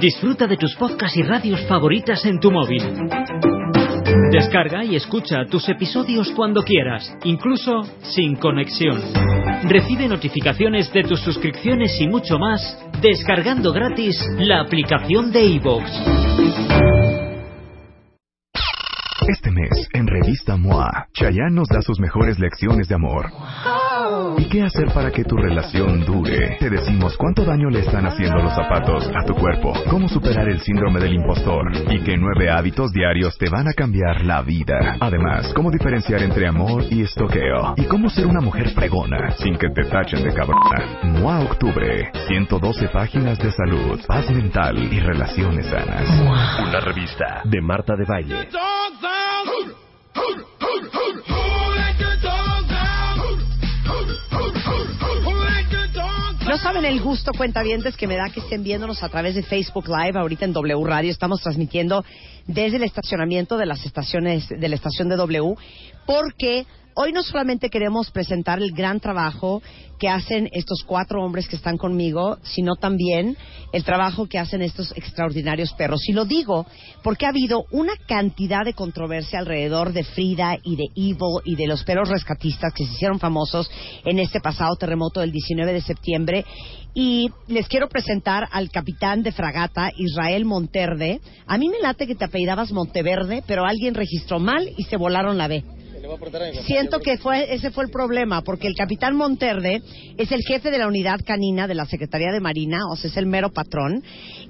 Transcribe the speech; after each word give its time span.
Disfruta 0.00 0.46
de 0.46 0.56
tus 0.56 0.74
podcasts 0.76 1.16
y 1.16 1.22
radios 1.22 1.60
favoritas 1.66 2.24
en 2.24 2.40
tu 2.40 2.50
móvil. 2.50 2.82
Descarga 4.30 4.84
y 4.84 4.96
escucha 4.96 5.44
tus 5.46 5.68
episodios 5.68 6.30
cuando 6.32 6.62
quieras, 6.62 7.16
incluso 7.24 7.82
sin 8.02 8.36
conexión. 8.36 9.00
Recibe 9.64 10.08
notificaciones 10.08 10.92
de 10.92 11.02
tus 11.02 11.20
suscripciones 11.20 12.00
y 12.00 12.08
mucho 12.08 12.38
más 12.38 12.78
descargando 13.00 13.72
gratis 13.72 14.16
la 14.38 14.60
aplicación 14.60 15.30
de 15.30 15.44
iVoox. 15.44 15.84
Este 19.28 19.50
mes, 19.50 19.88
en 19.92 20.06
Revista 20.06 20.56
MOA, 20.56 21.06
Chayanne 21.12 21.54
nos 21.54 21.68
da 21.68 21.80
sus 21.80 22.00
mejores 22.00 22.38
lecciones 22.38 22.88
de 22.88 22.94
amor. 22.94 23.26
¿Y 24.38 24.44
qué 24.46 24.62
hacer 24.62 24.88
para 24.92 25.10
que 25.10 25.24
tu 25.24 25.36
relación 25.36 26.04
dure? 26.04 26.56
Te 26.58 26.70
decimos 26.70 27.16
cuánto 27.16 27.44
daño 27.44 27.68
le 27.70 27.80
están 27.80 28.06
haciendo 28.06 28.42
los 28.42 28.54
zapatos 28.54 29.10
a 29.14 29.24
tu 29.24 29.34
cuerpo, 29.34 29.72
cómo 29.90 30.08
superar 30.08 30.48
el 30.48 30.60
síndrome 30.60 31.00
del 31.00 31.14
impostor 31.14 31.70
y 31.90 32.00
qué 32.00 32.16
nueve 32.16 32.50
hábitos 32.50 32.92
diarios 32.92 33.36
te 33.38 33.48
van 33.50 33.68
a 33.68 33.72
cambiar 33.72 34.24
la 34.24 34.42
vida. 34.42 34.96
Además, 35.00 35.52
cómo 35.54 35.70
diferenciar 35.70 36.22
entre 36.22 36.46
amor 36.46 36.84
y 36.90 37.02
estoqueo 37.02 37.74
y 37.76 37.84
cómo 37.84 38.10
ser 38.10 38.26
una 38.26 38.40
mujer 38.40 38.72
pregona 38.74 39.32
sin 39.32 39.56
que 39.56 39.68
te 39.70 39.84
tachen 39.84 40.22
de 40.22 40.32
cabrona. 40.32 41.02
MOA 41.02 41.40
Octubre, 41.40 42.10
112 42.28 42.88
páginas 42.88 43.38
de 43.38 43.52
salud, 43.52 44.00
paz 44.06 44.30
mental 44.30 44.78
y 44.92 45.00
relaciones 45.00 45.66
sanas. 45.66 46.08
Una 46.68 46.80
revista 46.80 47.42
de 47.44 47.60
Marta 47.60 47.94
de 47.96 48.04
Baile. 48.04 48.48
No 56.52 56.58
saben 56.58 56.84
el 56.84 57.00
gusto, 57.00 57.32
cuentavientes, 57.32 57.96
que 57.96 58.06
me 58.06 58.14
da 58.14 58.28
que 58.28 58.40
estén 58.40 58.62
viéndonos 58.62 59.02
a 59.02 59.08
través 59.08 59.34
de 59.34 59.42
Facebook 59.42 59.88
Live. 59.88 60.18
Ahorita 60.18 60.44
en 60.44 60.52
W 60.52 60.84
Radio 60.84 61.10
estamos 61.10 61.40
transmitiendo 61.40 62.04
desde 62.46 62.76
el 62.76 62.82
estacionamiento 62.82 63.56
de 63.56 63.64
las 63.64 63.86
estaciones, 63.86 64.50
de 64.50 64.68
la 64.68 64.74
estación 64.74 65.08
de 65.08 65.16
W, 65.16 65.54
porque 66.04 66.66
hoy 66.94 67.12
no 67.12 67.22
solamente 67.22 67.70
queremos 67.70 68.10
presentar 68.10 68.60
el 68.60 68.72
gran 68.72 69.00
trabajo 69.00 69.62
que 69.98 70.08
hacen 70.08 70.48
estos 70.52 70.82
cuatro 70.84 71.22
hombres 71.22 71.46
que 71.46 71.54
están 71.54 71.78
conmigo, 71.78 72.38
sino 72.42 72.74
también 72.74 73.36
el 73.72 73.84
trabajo 73.84 74.26
que 74.26 74.38
hacen 74.38 74.60
estos 74.60 74.92
extraordinarios 74.96 75.72
perros. 75.74 76.08
Y 76.08 76.12
lo 76.12 76.24
digo 76.24 76.66
porque 77.04 77.24
ha 77.24 77.28
habido 77.28 77.64
una 77.70 77.92
cantidad 78.08 78.64
de 78.64 78.74
controversia 78.74 79.38
alrededor 79.38 79.92
de 79.92 80.02
Frida 80.02 80.58
y 80.64 80.74
de 80.74 80.86
Evil 80.96 81.40
y 81.44 81.54
de 81.54 81.68
los 81.68 81.84
perros 81.84 82.08
rescatistas 82.08 82.72
que 82.74 82.84
se 82.84 82.92
hicieron 82.94 83.20
famosos 83.20 83.70
en 84.04 84.18
este 84.18 84.40
pasado 84.40 84.74
terremoto 84.74 85.20
del 85.20 85.30
19 85.30 85.72
de 85.72 85.80
septiembre. 85.80 86.44
Y 86.94 87.30
les 87.46 87.68
quiero 87.68 87.88
presentar 87.88 88.48
al 88.50 88.70
capitán 88.70 89.22
de 89.22 89.32
fragata, 89.32 89.92
Israel 89.96 90.44
Monterde. 90.44 91.20
A 91.46 91.58
mí 91.58 91.68
me 91.68 91.80
late 91.80 92.06
que 92.08 92.16
te 92.16 92.24
apellidabas 92.24 92.72
Monteverde, 92.72 93.44
pero 93.46 93.64
alguien 93.64 93.94
registró 93.94 94.40
mal 94.40 94.68
y 94.76 94.82
se 94.82 94.96
volaron 94.96 95.38
la 95.38 95.46
B. 95.48 95.64
Siento 96.66 97.00
que 97.00 97.16
fue, 97.18 97.54
ese 97.54 97.70
fue 97.70 97.84
el 97.84 97.90
problema, 97.90 98.42
porque 98.42 98.66
el 98.66 98.74
capitán 98.74 99.16
Monterde 99.16 99.82
es 100.16 100.32
el 100.32 100.42
jefe 100.42 100.70
de 100.70 100.78
la 100.78 100.88
unidad 100.88 101.20
canina 101.24 101.68
de 101.68 101.74
la 101.74 101.86
Secretaría 101.86 102.32
de 102.32 102.40
Marina, 102.40 102.80
o 102.90 102.96
sea, 102.96 103.10
es 103.10 103.16
el 103.16 103.26
mero 103.26 103.52
patrón. 103.52 104.02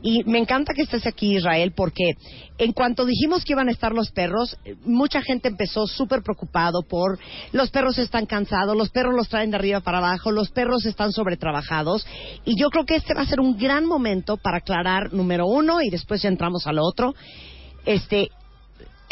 Y 0.02 0.24
me 0.24 0.38
encanta 0.38 0.72
que 0.74 0.82
estés 0.82 1.06
aquí, 1.06 1.36
Israel, 1.36 1.72
porque 1.76 2.12
en 2.58 2.72
cuanto 2.72 3.04
dijimos 3.04 3.44
que 3.44 3.52
iban 3.52 3.68
a 3.68 3.72
estar 3.72 3.92
los 3.92 4.10
perros, 4.10 4.56
eh, 4.64 4.76
mucha 4.84 5.20
gente 5.20 5.48
empezó 5.48 5.86
súper 5.86 6.22
preocupado 6.22 6.82
por 6.82 7.18
los 7.52 7.70
perros 7.70 7.98
están 7.98 8.26
cansados, 8.26 8.76
los 8.76 8.90
perros 8.90 9.14
los 9.14 9.28
traen 9.28 9.50
de 9.50 9.56
arriba 9.56 9.80
para 9.80 9.98
abajo, 9.98 10.30
los 10.30 10.50
perros 10.50 10.86
están 10.86 11.12
sobretrabajados. 11.12 12.06
Y 12.44 12.58
yo 12.58 12.70
creo 12.70 12.86
que 12.86 12.96
este 12.96 13.14
va 13.14 13.22
a 13.22 13.26
ser 13.26 13.40
un 13.40 13.58
gran 13.58 13.84
momento 13.84 14.36
para 14.36 14.58
aclarar, 14.58 15.12
número 15.12 15.46
uno, 15.46 15.82
y 15.82 15.90
después 15.90 16.22
ya 16.22 16.28
entramos 16.28 16.66
al 16.66 16.78
otro. 16.78 17.14
Este, 17.84 18.30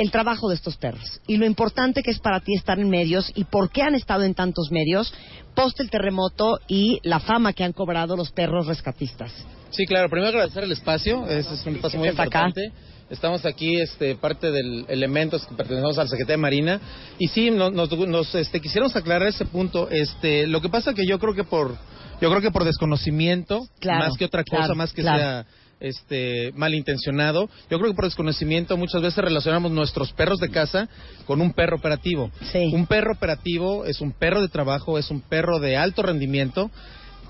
el 0.00 0.10
trabajo 0.10 0.48
de 0.48 0.54
estos 0.54 0.78
perros 0.78 1.20
y 1.26 1.36
lo 1.36 1.44
importante 1.44 2.02
que 2.02 2.10
es 2.10 2.20
para 2.20 2.40
ti 2.40 2.54
estar 2.54 2.78
en 2.80 2.88
medios 2.88 3.30
y 3.34 3.44
por 3.44 3.70
qué 3.70 3.82
han 3.82 3.94
estado 3.94 4.22
en 4.22 4.34
tantos 4.34 4.70
medios 4.70 5.12
post 5.54 5.78
el 5.78 5.90
terremoto 5.90 6.58
y 6.68 7.00
la 7.02 7.20
fama 7.20 7.52
que 7.52 7.64
han 7.64 7.74
cobrado 7.74 8.16
los 8.16 8.32
perros 8.32 8.66
rescatistas. 8.66 9.30
Sí, 9.68 9.84
claro. 9.84 10.08
Primero 10.08 10.30
agradecer 10.30 10.64
el 10.64 10.72
espacio. 10.72 11.26
Es 11.28 11.46
un 11.66 11.74
espacio 11.76 11.98
muy 11.98 12.08
acá. 12.08 12.24
importante. 12.24 12.72
Estamos 13.10 13.44
aquí, 13.44 13.78
este, 13.78 14.14
parte 14.14 14.50
del 14.50 14.86
elementos 14.88 15.44
que 15.44 15.54
pertenecemos 15.54 15.98
al 15.98 16.08
Secretaría 16.08 16.36
de 16.36 16.42
Marina. 16.42 16.80
Y 17.18 17.28
sí, 17.28 17.50
nos, 17.50 17.70
nos, 17.72 17.90
nos, 17.90 18.34
este, 18.34 18.60
quisiéramos 18.60 18.96
aclarar 18.96 19.28
ese 19.28 19.44
punto. 19.44 19.90
Este, 19.90 20.46
lo 20.46 20.62
que 20.62 20.70
pasa 20.70 20.94
que 20.94 21.04
yo 21.06 21.18
creo 21.18 21.34
que 21.34 21.44
por, 21.44 21.76
yo 22.22 22.30
creo 22.30 22.40
que 22.40 22.50
por 22.50 22.64
desconocimiento, 22.64 23.66
Claro, 23.80 24.06
más 24.06 24.16
que 24.16 24.24
otra 24.24 24.44
cosa, 24.44 24.62
claro, 24.62 24.74
más 24.76 24.92
que 24.94 25.02
claro. 25.02 25.18
sea 25.18 25.46
este 25.80 26.52
malintencionado. 26.54 27.48
Yo 27.70 27.78
creo 27.78 27.90
que 27.90 27.96
por 27.96 28.04
desconocimiento 28.04 28.76
muchas 28.76 29.02
veces 29.02 29.24
relacionamos 29.24 29.72
nuestros 29.72 30.12
perros 30.12 30.38
de 30.38 30.50
casa 30.50 30.88
con 31.26 31.40
un 31.40 31.52
perro 31.52 31.76
operativo. 31.76 32.30
Sí. 32.52 32.70
Un 32.72 32.86
perro 32.86 33.12
operativo 33.12 33.84
es 33.84 34.00
un 34.00 34.12
perro 34.12 34.40
de 34.42 34.48
trabajo, 34.48 34.98
es 34.98 35.10
un 35.10 35.20
perro 35.20 35.58
de 35.58 35.76
alto 35.76 36.02
rendimiento 36.02 36.70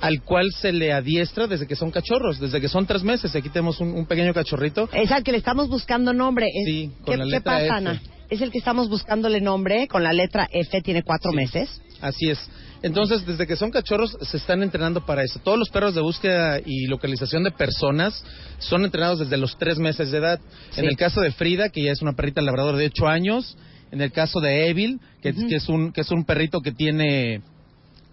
al 0.00 0.22
cual 0.22 0.50
se 0.53 0.72
le 0.72 0.93
adiestra 0.93 1.47
desde 1.47 1.66
que 1.66 1.77
son 1.77 1.91
cachorros, 1.91 2.41
desde 2.41 2.60
que 2.60 2.69
son 2.69 2.87
tres 2.87 3.03
meses. 3.03 3.34
Aquí 3.34 3.50
tenemos 3.50 3.81
un, 3.81 3.93
un 3.93 4.06
pequeño 4.06 4.33
cachorrito. 4.33 4.89
Es 4.93 5.10
al 5.12 5.22
que 5.22 5.33
le 5.33 5.39
estamos 5.39 5.69
buscando 5.69 6.12
nombre. 6.12 6.47
Sí, 6.65 6.91
con 7.05 7.19
¿Qué, 7.19 7.25
la 7.25 7.37
qué 7.37 7.41
pasa, 7.43 7.65
F. 7.65 7.71
Ana? 7.71 8.03
Es 8.31 8.41
el 8.41 8.51
que 8.51 8.59
estamos 8.59 8.89
buscándole 8.89 9.41
nombre 9.41 9.89
con 9.89 10.03
la 10.03 10.13
letra 10.13 10.49
F, 10.53 10.81
tiene 10.83 11.03
cuatro 11.03 11.33
meses. 11.33 11.69
Así 12.01 12.31
es. 12.31 12.39
Entonces, 12.83 13.27
desde 13.27 13.47
que 13.47 13.57
son 13.57 13.71
cachorros, 13.71 14.17
se 14.23 14.37
están 14.39 14.63
entrenando 14.63 15.05
para 15.05 15.23
eso. 15.23 15.39
Todos 15.41 15.59
los 15.59 15.69
perros 15.69 15.95
de 15.95 16.01
búsqueda 16.01 16.61
y 16.65 16.87
localización 16.87 17.45
de 17.45 17.51
personas 17.51 18.25
son 18.59 18.85
entrenados 18.85 19.19
desde 19.19 19.37
los 19.37 19.59
tres 19.59 19.79
meses 19.79 20.11
de 20.11 20.19
edad. 20.19 20.41
Sí. 20.71 20.81
En 20.81 20.87
el 20.87 20.97
caso 20.97 21.21
de 21.21 21.33
Frida, 21.33 21.69
que 21.69 21.83
ya 21.83 21.93
es 21.93 22.01
una 22.01 22.15
perrita 22.15 22.41
labrador 22.41 22.77
de 22.77 22.87
ocho 22.87 23.07
años. 23.07 23.57
En 23.91 24.01
el 24.01 24.13
caso 24.13 24.41
de 24.41 24.69
Evil, 24.69 25.01
que, 25.21 25.35
que 25.35 25.57
es, 25.57 25.69
un, 25.69 25.93
que 25.93 26.03
es 26.03 26.11
un 26.11 26.25
perrito 26.25 26.61
que 26.61 26.73
tiene 26.73 27.43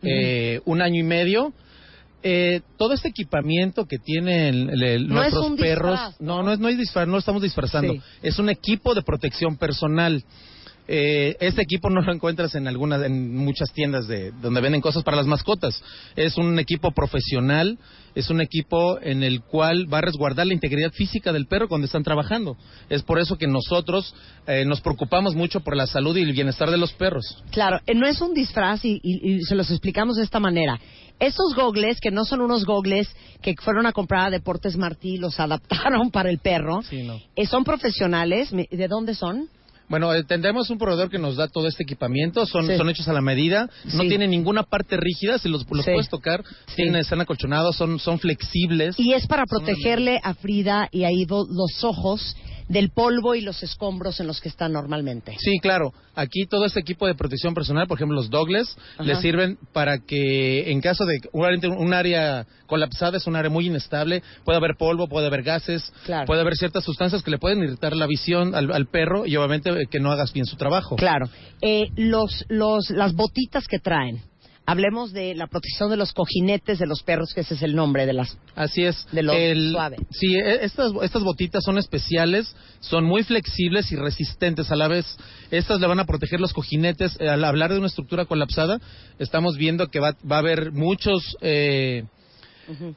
eh, 0.02 0.60
un 0.66 0.82
año 0.82 1.00
y 1.00 1.04
medio. 1.04 1.54
Eh, 2.24 2.62
todo 2.78 2.94
este 2.94 3.10
equipamiento 3.10 3.86
que 3.86 4.00
tienen 4.00 4.70
el- 4.72 4.84
el- 4.84 5.08
No 5.08 5.24
es 5.24 5.32
nuestros 5.34 5.60
perros, 5.60 5.92
disfraz, 5.92 6.22
no, 6.22 6.42
no 6.42 6.52
es, 6.52 6.60
no 6.60 6.68
es 6.68 6.78
disfraz, 6.78 7.06
no 7.08 7.14
lo 7.14 7.20
estamos 7.20 7.42
disfrazando, 7.44 7.94
Sí. 7.94 8.02
es 8.24 8.40
un 8.40 8.50
equipo 8.50 8.96
de 8.96 9.04
protección 9.04 9.56
personal. 9.58 10.24
Eh, 10.88 11.36
este 11.42 11.62
equipo 11.62 11.90
no 11.90 12.02
lo 12.02 12.14
encuentras 12.14 12.56
en 12.56 12.68
algunas, 12.68 13.04
en 13.04 13.36
muchas 13.36 13.72
tiendas 13.74 14.08
de 14.08 14.32
donde 14.42 14.62
venden 14.62 14.82
cosas 14.82 15.04
para 15.04 15.18
las 15.18 15.28
mascotas. 15.28 15.84
Es 16.16 16.38
un 16.38 16.60
equipo 16.60 16.92
profesional, 16.92 17.78
es 18.16 18.30
un 18.30 18.40
equipo 18.42 18.98
en 19.02 19.22
el 19.24 19.42
cual 19.42 19.92
va 19.92 19.98
a 19.98 20.02
resguardar 20.02 20.48
la 20.48 20.54
integridad 20.54 20.92
física 20.92 21.34
del 21.34 21.46
perro 21.48 21.68
cuando 21.68 21.86
están 21.86 22.04
trabajando. 22.04 22.56
Es 22.90 23.04
por 23.04 23.20
eso 23.20 23.38
que 23.38 23.48
nosotros 23.48 24.16
eh, 24.48 24.64
nos 24.66 24.82
preocupamos 24.82 25.36
mucho 25.36 25.60
por 25.60 25.76
la 25.76 25.88
salud 25.88 26.16
y 26.16 26.22
el 26.22 26.32
bienestar 26.32 26.72
de 26.72 26.78
los 26.78 26.94
perros. 26.94 27.44
Claro, 27.52 27.80
eh, 27.86 27.94
no 27.94 28.08
es 28.08 28.22
un 28.22 28.34
disfraz 28.34 28.86
y, 28.86 29.00
y- 29.04 29.36
y 29.36 29.42
se 29.42 29.56
los 29.56 29.70
explicamos 29.70 30.16
de 30.18 30.24
esta 30.24 30.40
manera. 30.40 30.80
Estos 31.20 31.56
gogles, 31.56 32.00
que 32.00 32.12
no 32.12 32.26
son 32.26 32.42
unos 32.42 32.64
gogles 32.64 33.10
que 33.42 33.56
fueron 33.60 33.88
a 33.88 33.92
comprar 33.92 34.28
a 34.28 34.30
Deportes 34.30 34.78
Martí, 34.78 35.18
los 35.18 35.40
adaptaron 35.40 36.12
para 36.12 36.30
el 36.30 36.38
perro, 36.40 36.82
Sí, 36.84 37.04
no. 37.04 37.20
eh, 37.36 37.46
son 37.46 37.64
profesionales. 37.64 38.52
¿De 38.52 38.88
dónde 38.88 39.16
son? 39.16 39.50
Bueno, 39.90 40.14
eh, 40.14 40.24
tendremos 40.24 40.70
un 40.70 40.78
proveedor 40.78 41.10
que 41.10 41.18
nos 41.18 41.38
da 41.38 41.48
todo 41.48 41.68
este 41.68 41.84
equipamiento, 41.84 42.46
son, 42.46 42.68
Sí. 42.68 42.76
son 42.78 42.90
hechos 42.90 43.08
a 43.08 43.14
la 43.14 43.22
medida, 43.22 43.70
no 43.94 44.02
Sí. 44.04 44.10
tienen 44.10 44.32
ninguna 44.32 44.64
parte 44.64 44.98
rígida, 44.98 45.38
si 45.40 45.48
los, 45.48 45.66
los 45.70 45.86
Sí. 45.86 45.92
puedes 45.92 46.10
tocar, 46.10 46.44
tienen, 46.76 46.98
están 46.98 47.22
acolchonados, 47.22 47.76
son, 47.78 47.98
son 48.00 48.20
flexibles. 48.20 49.00
Y 49.00 49.14
es 49.14 49.28
para 49.28 49.46
protegerle 49.46 50.20
a 50.24 50.34
Frida 50.34 50.90
y 50.92 51.06
a 51.06 51.12
Ivo 51.12 51.48
los 51.50 51.84
ojos 51.86 52.36
del 52.68 52.90
polvo 52.90 53.36
y 53.36 53.42
los 53.42 53.64
escombros 53.64 54.20
en 54.20 54.28
los 54.28 54.42
que 54.42 54.50
están 54.50 54.74
normalmente. 54.74 55.36
Sí, 55.40 55.60
claro. 55.60 55.94
Aquí 56.16 56.46
todo 56.48 56.66
este 56.66 56.80
equipo 56.80 57.06
de 57.08 57.16
protección 57.16 57.54
personal, 57.54 57.88
por 57.88 57.98
ejemplo, 57.98 58.16
los 58.16 58.30
Douglas, 58.30 58.76
Ajá. 58.96 59.04
les 59.04 59.20
sirven 59.20 59.58
para 59.72 60.00
que 60.00 60.72
en 60.72 60.82
caso 60.82 61.06
de 61.06 61.20
un 61.32 61.46
área, 61.46 61.70
un 61.70 61.94
área 61.94 62.46
colapsada, 62.66 63.18
es 63.18 63.28
un 63.28 63.36
área 63.36 63.50
muy 63.50 63.68
inestable, 63.68 64.24
puede 64.44 64.58
haber 64.58 64.76
polvo, 64.78 65.08
puede 65.08 65.28
haber 65.28 65.44
gases, 65.44 65.94
Claro. 66.06 66.26
puede 66.26 66.42
haber 66.42 66.56
ciertas 66.56 66.84
sustancias 66.84 67.22
que 67.24 67.32
le 67.32 67.38
pueden 67.38 67.60
irritar 67.64 67.96
la 67.96 68.08
visión 68.08 68.56
al, 68.56 68.72
al 68.72 68.88
perro 68.88 69.26
y 69.26 69.36
obviamente 69.38 69.70
eh, 69.70 69.88
que 69.90 70.00
no 70.00 70.12
hagas 70.12 70.34
bien 70.34 70.46
su 70.46 70.56
trabajo. 70.58 70.96
Claro. 70.96 71.30
Eh, 71.62 71.90
los, 71.96 72.46
los, 72.50 72.90
las 72.90 73.14
botitas 73.14 73.68
que 73.68 73.80
traen. 73.80 74.22
Hablemos 74.68 75.14
de 75.14 75.34
la 75.34 75.48
protección 75.48 75.90
de 75.90 75.98
los 75.98 76.14
cojinetes 76.14 76.78
de 76.78 76.86
los 76.86 77.02
perros, 77.02 77.34
que 77.34 77.42
ese 77.42 77.56
es 77.56 77.64
el 77.64 77.74
nombre 77.74 78.06
de 78.06 78.14
las... 78.14 78.38
Así 78.54 78.84
es. 78.84 79.08
De 79.12 79.24
lo 79.24 79.34
El- 79.34 79.72
suave. 79.72 79.98
Sí, 80.12 80.36
e- 80.36 80.64
estas, 80.66 80.92
estas 81.02 81.24
botitas 81.24 81.64
son 81.64 81.78
especiales, 81.78 82.54
son 82.82 83.06
muy 83.06 83.24
flexibles 83.24 83.92
y 83.92 83.96
resistentes 83.96 84.70
a 84.70 84.76
la 84.76 84.88
vez. 84.88 85.06
Estas 85.52 85.80
le 85.80 85.88
van 85.88 86.00
a 86.02 86.06
proteger 86.06 86.40
los 86.42 86.54
cojinetes. 86.54 87.18
Eh, 87.20 87.30
Al 87.30 87.44
hablar 87.46 87.72
de 87.72 87.78
una 87.80 87.88
estructura 87.88 88.26
colapsada, 88.26 88.80
estamos 89.20 89.56
viendo 89.58 89.88
que 89.88 90.00
va, 90.02 90.16
va 90.30 90.36
a 90.36 90.40
haber 90.40 90.72
muchos... 90.74 91.38
eh, 91.42 92.04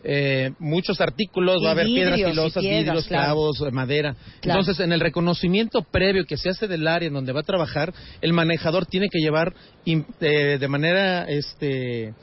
eh, 0.05 0.53
muchos 0.59 1.01
artículos, 1.01 1.59
Y 1.61 1.65
va 1.65 1.71
a 1.71 1.73
haber 1.73 1.87
piedras 1.87 2.17
vidrios 2.17 2.31
filosas, 2.31 2.63
piedras, 2.63 2.85
vidrios, 2.85 3.07
claro. 3.07 3.25
clavos, 3.25 3.61
eh, 3.61 3.71
madera. 3.71 4.17
Claro. 4.41 4.61
Entonces, 4.61 4.85
en 4.85 4.93
el 4.93 5.01
reconocimiento 5.01 5.83
previo 5.83 6.25
que 6.25 6.37
se 6.37 6.51
hace 6.51 6.69
del 6.69 6.87
área 6.87 7.09
en 7.09 7.15
donde 7.15 7.33
va 7.33 7.41
a 7.41 7.45
trabajar, 7.45 7.93
el 8.21 8.33
manejador 8.33 8.87
tiene 8.87 9.09
que 9.09 9.19
llevar 9.19 9.55
eh, 9.87 10.59
de 10.59 10.69
manera 10.69 11.25
este 11.25 12.15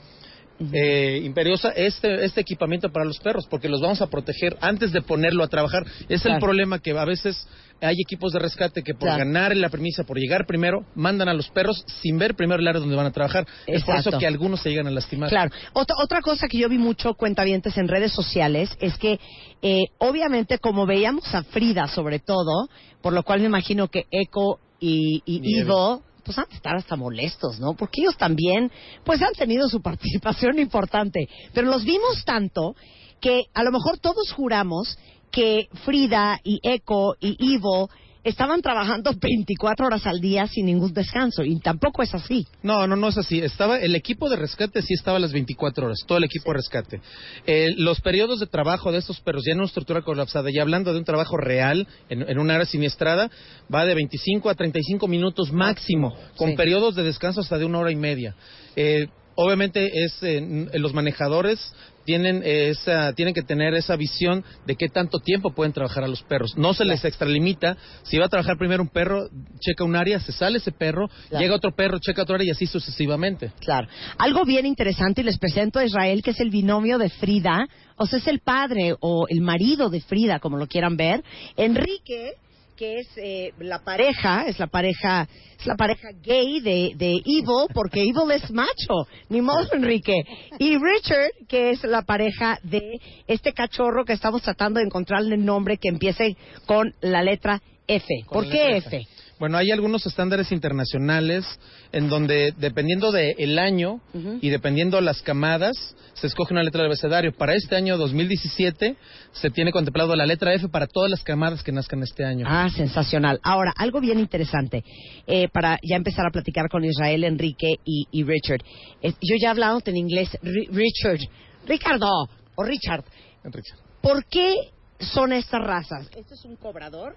eh, 0.73 1.21
imperiosa 1.23 1.69
este, 1.69 2.25
este 2.25 2.41
equipamiento 2.41 2.91
para 2.91 3.05
los 3.05 3.19
perros, 3.19 3.45
porque 3.49 3.69
los 3.69 3.81
vamos 3.81 4.01
a 4.01 4.07
proteger 4.07 4.57
antes 4.61 4.91
de 4.91 5.01
ponerlo 5.01 5.43
a 5.43 5.47
trabajar. 5.47 5.83
Es 6.09 6.21
Claro. 6.21 6.35
el 6.37 6.41
problema 6.41 6.79
que 6.79 6.91
a 6.97 7.05
veces 7.05 7.47
hay 7.79 7.95
equipos 8.01 8.33
de 8.33 8.39
rescate 8.39 8.81
que 8.81 8.93
por 8.93 9.07
Claro. 9.07 9.19
ganar 9.19 9.55
la 9.55 9.69
premisa, 9.69 10.03
por 10.03 10.17
llegar 10.17 10.47
primero, 10.47 10.85
mandan 10.95 11.29
a 11.29 11.33
los 11.35 11.49
perros 11.49 11.83
sin 12.01 12.17
ver 12.17 12.33
primero 12.35 12.59
el 12.59 12.67
área 12.67 12.79
donde 12.79 12.95
van 12.95 13.05
a 13.05 13.11
trabajar. 13.11 13.45
Es 13.67 13.83
por 13.83 13.97
eso 13.97 14.17
que 14.17 14.25
algunos 14.25 14.61
se 14.61 14.69
llegan 14.71 14.87
a 14.87 14.91
lastimar. 14.91 15.29
Claro. 15.29 15.51
Otra, 15.73 15.95
otra 16.01 16.21
cosa 16.21 16.47
que 16.47 16.57
yo 16.57 16.69
vi 16.69 16.79
mucho 16.79 17.13
cuentavientes 17.13 17.77
en 17.77 17.87
redes 17.87 18.11
sociales 18.13 18.75
es 18.79 18.97
que, 18.97 19.19
eh, 19.61 19.85
obviamente, 19.99 20.57
como 20.57 20.87
veíamos 20.87 21.33
a 21.35 21.43
Frida, 21.43 21.87
sobre 21.87 22.17
todo, 22.19 22.67
por 23.03 23.13
lo 23.13 23.21
cual 23.23 23.41
me 23.41 23.45
imagino 23.45 23.89
que 23.89 24.05
Echo 24.09 24.59
y, 24.79 25.21
y. 25.25 25.59
Ivo, 25.59 26.01
pues 26.27 26.37
han 26.37 26.49
de 26.49 26.57
estar 26.57 26.75
hasta 26.75 26.97
molestos, 26.97 27.57
¿no? 27.59 27.73
Porque 27.73 28.01
ellos 28.01 28.17
también, 28.17 28.69
pues 29.05 29.21
han 29.21 29.33
tenido 29.33 29.69
su 29.69 29.81
participación 29.81 30.59
importante. 30.59 31.27
Pero 31.53 31.67
los 31.67 31.85
vimos 31.85 32.23
tanto 32.25 32.75
que 33.21 33.45
a 33.53 33.63
lo 33.63 33.71
mejor 33.71 33.97
todos 33.97 34.31
juramos 34.33 34.97
que 35.31 35.69
Frida 35.85 36.39
y 36.43 36.59
Echo 36.61 37.15
y 37.19 37.37
Ivo 37.39 37.89
estaban 38.29 38.61
trabajando 38.61 39.11
24 39.19 39.85
horas 39.87 40.05
al 40.05 40.19
día 40.19 40.47
sin 40.47 40.65
ningún 40.65 40.93
descanso. 40.93 41.43
Y 41.43 41.59
tampoco 41.59 42.03
es 42.03 42.13
así. 42.13 42.45
No, 42.63 42.85
no, 42.87 42.95
no 42.95 43.07
es 43.07 43.17
así. 43.17 43.39
Estaba 43.39 43.79
el 43.79 43.95
equipo 43.95 44.29
de 44.29 44.35
rescate 44.35 44.81
sí 44.81 44.93
estaba 44.93 45.17
a 45.17 45.19
las 45.19 45.31
24 45.33 45.85
horas, 45.85 45.99
todo 46.07 46.17
el 46.17 46.23
equipo 46.25 46.51
de 46.51 46.57
rescate. 46.57 47.01
Eh, 47.45 47.73
los 47.77 48.01
periodos 48.01 48.39
de 48.39 48.47
trabajo 48.47 48.91
de 48.91 48.99
estos 48.99 49.19
perros 49.21 49.43
ya 49.45 49.53
en 49.53 49.59
una 49.59 49.67
estructura 49.67 50.01
colapsada, 50.01 50.49
ya 50.53 50.61
hablando 50.61 50.93
de 50.93 50.99
un 50.99 51.05
trabajo 51.05 51.37
real 51.37 51.87
en, 52.09 52.27
en 52.29 52.39
un 52.39 52.51
área 52.51 52.65
siniestrada, 52.65 53.29
va 53.73 53.85
de 53.85 53.95
25 53.95 54.49
a 54.49 54.55
35 54.55 55.07
minutos 55.07 55.51
máximo, 55.51 56.15
con 56.35 56.51
Sí. 56.51 56.55
periodos 56.55 56.95
de 56.95 57.03
descanso 57.03 57.41
hasta 57.41 57.57
de 57.57 57.65
una 57.65 57.79
hora 57.79 57.91
y 57.91 57.95
media. 57.95 58.35
Eh, 58.75 59.07
obviamente 59.37 59.89
es 60.03 60.17
eh, 60.21 60.67
los 60.73 60.93
manejadores 60.93 61.73
tienen 62.03 62.41
esa 62.45 63.11
tienen 63.13 63.33
que 63.33 63.41
tener 63.41 63.73
esa 63.73 63.97
visión 63.97 64.43
de 64.65 64.75
qué 64.77 64.87
tanto 64.87 65.19
tiempo 65.19 65.51
pueden 65.53 65.73
trabajar 65.73 66.03
a 66.05 66.07
los 66.07 66.23
perros. 66.23 66.55
No 66.57 66.73
se 66.73 66.85
les 66.85 67.03
extralimita. 67.03 67.75
Si 68.03 68.17
va 68.17 68.25
a 68.25 68.29
trabajar 68.29 68.57
primero 68.57 68.81
un 68.81 68.87
perro, 68.89 69.27
checa 69.59 69.83
un 69.83 69.95
área, 69.95 70.19
se 70.21 70.31
sale 70.31 70.59
ese 70.59 70.71
perro, 70.71 71.09
Claro. 71.29 71.43
llega 71.43 71.55
otro 71.55 71.75
perro, 71.75 71.99
checa 71.99 72.21
otro 72.21 72.35
área 72.35 72.47
y 72.47 72.51
así 72.51 72.65
sucesivamente. 72.65 73.51
Claro. 73.59 73.87
Algo 74.17 74.45
bien 74.45 74.65
interesante 74.65 75.19
y 75.21 75.25
les 75.25 75.37
presento 75.37 75.79
a 75.79 75.85
Israel, 75.85 76.21
que 76.23 76.31
es 76.31 76.39
el 76.39 76.49
binomio 76.49 76.97
de 76.97 77.09
Frida, 77.09 77.67
o 77.97 78.05
sea, 78.05 78.19
es 78.19 78.27
el 78.27 78.39
padre 78.39 78.95
o 79.01 79.25
el 79.27 79.41
marido 79.41 79.89
de 79.89 79.99
Frida, 80.01 80.39
como 80.39 80.55
lo 80.57 80.67
quieran 80.67 80.95
ver. 80.95 81.23
Enrique, 81.57 82.33
que 82.77 82.99
es 82.99 83.07
eh, 83.17 83.53
la 83.59 83.79
pareja, 83.79 84.45
es 84.45 84.59
la 84.59 84.67
pareja, 84.67 85.27
es 85.59 85.65
la 85.65 85.75
pareja 85.75 86.09
gay 86.23 86.61
de, 86.61 86.93
de 86.95 87.13
Evil, 87.25 87.67
porque 87.73 88.01
Evil 88.01 88.31
es 88.31 88.49
macho, 88.51 89.07
ni 89.29 89.41
modo 89.41 89.67
Enrique. 89.73 90.23
Y 90.59 90.77
Richard, 90.77 91.31
que 91.49 91.71
es 91.71 91.83
la 91.83 92.03
pareja 92.03 92.59
de 92.63 92.99
este 93.27 93.51
cachorro 93.51 94.05
que 94.05 94.13
estamos 94.13 94.43
tratando 94.43 94.79
de 94.79 94.85
encontrarle 94.85 95.35
el 95.35 95.43
nombre 95.43 95.77
que 95.77 95.89
empiece 95.89 96.37
con 96.65 96.93
la 97.01 97.23
letra 97.23 97.61
F. 97.87 98.05
¿Por 98.29 98.47
qué 98.47 98.77
F? 98.77 99.07
Bueno, 99.39 99.57
hay 99.57 99.71
algunos 99.71 100.05
estándares 100.05 100.51
internacionales 100.51 101.45
en 101.91 102.09
donde, 102.09 102.53
dependiendo 102.57 103.11
del 103.11 103.59
año 103.59 104.01
Ujú. 104.13 104.39
y 104.41 104.49
dependiendo 104.49 104.99
las 105.01 105.21
camadas, 105.21 105.75
se 106.13 106.25
escoge 106.27 106.53
una 106.53 106.63
letra 106.63 106.81
del 106.81 106.91
abecedario. 106.91 107.31
Para 107.33 107.53
este 107.53 107.75
año 107.75 107.97
2017 107.97 108.95
se 109.33 109.49
tiene 109.51 109.71
contemplado 109.71 110.15
la 110.15 110.25
letra 110.25 110.53
F 110.55 110.69
para 110.69 110.87
todas 110.87 111.11
las 111.11 111.23
camadas 111.23 111.61
que 111.63 111.71
nazcan 111.71 112.01
este 112.01 112.25
año. 112.25 112.45
Ah, 112.49 112.67
sensacional. 112.75 113.39
Ahora, 113.43 113.71
algo 113.77 113.99
bien 114.01 114.17
interesante, 114.19 114.83
eh, 115.27 115.47
para 115.49 115.77
ya 115.87 115.95
empezar 115.97 116.25
a 116.25 116.31
platicar 116.31 116.67
con 116.69 116.83
Israel, 116.83 117.23
Enrique 117.23 117.75
y, 117.85 118.07
y 118.11 118.23
Richard. 118.23 118.61
Eh, 119.01 119.11
yo 119.21 119.35
ya 119.39 119.49
he 119.49 119.51
hablado 119.51 119.79
en 119.85 119.97
inglés, 119.97 120.29
Ri- 120.41 120.67
Richard, 120.71 121.19
Ricardo 121.67 122.09
o 122.55 122.63
Richard. 122.63 123.03
Enrique. 123.43 123.69
¿Por 124.01 124.25
qué 124.25 124.55
son 124.99 125.31
estas 125.31 125.61
razas? 125.61 126.07
Este 126.15 126.33
es 126.33 126.43
un 126.45 126.55
cobrador 126.55 127.15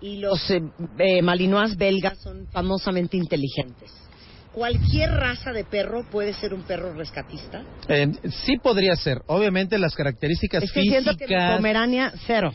y 0.00 0.18
los 0.18 0.50
eh, 0.50 0.62
eh, 0.98 1.22
malinois 1.22 1.76
belgas 1.76 2.18
son 2.18 2.46
famosamente 2.52 3.16
inteligentes. 3.16 3.90
¿Cualquier 4.52 5.10
raza 5.10 5.52
de 5.52 5.64
perro 5.64 6.04
puede 6.10 6.32
ser 6.34 6.52
un 6.52 6.62
perro 6.62 6.92
rescatista? 6.94 7.62
Eh, 7.88 8.10
sí 8.44 8.56
podría 8.56 8.96
ser. 8.96 9.18
Obviamente 9.26 9.78
las 9.78 9.94
características 9.94 10.64
Estoy 10.64 10.84
físicas... 10.84 11.04
diciendo 11.16 11.26
que 11.26 11.36
mi 11.36 11.56
Pomerania, 11.56 12.12
cero. 12.26 12.52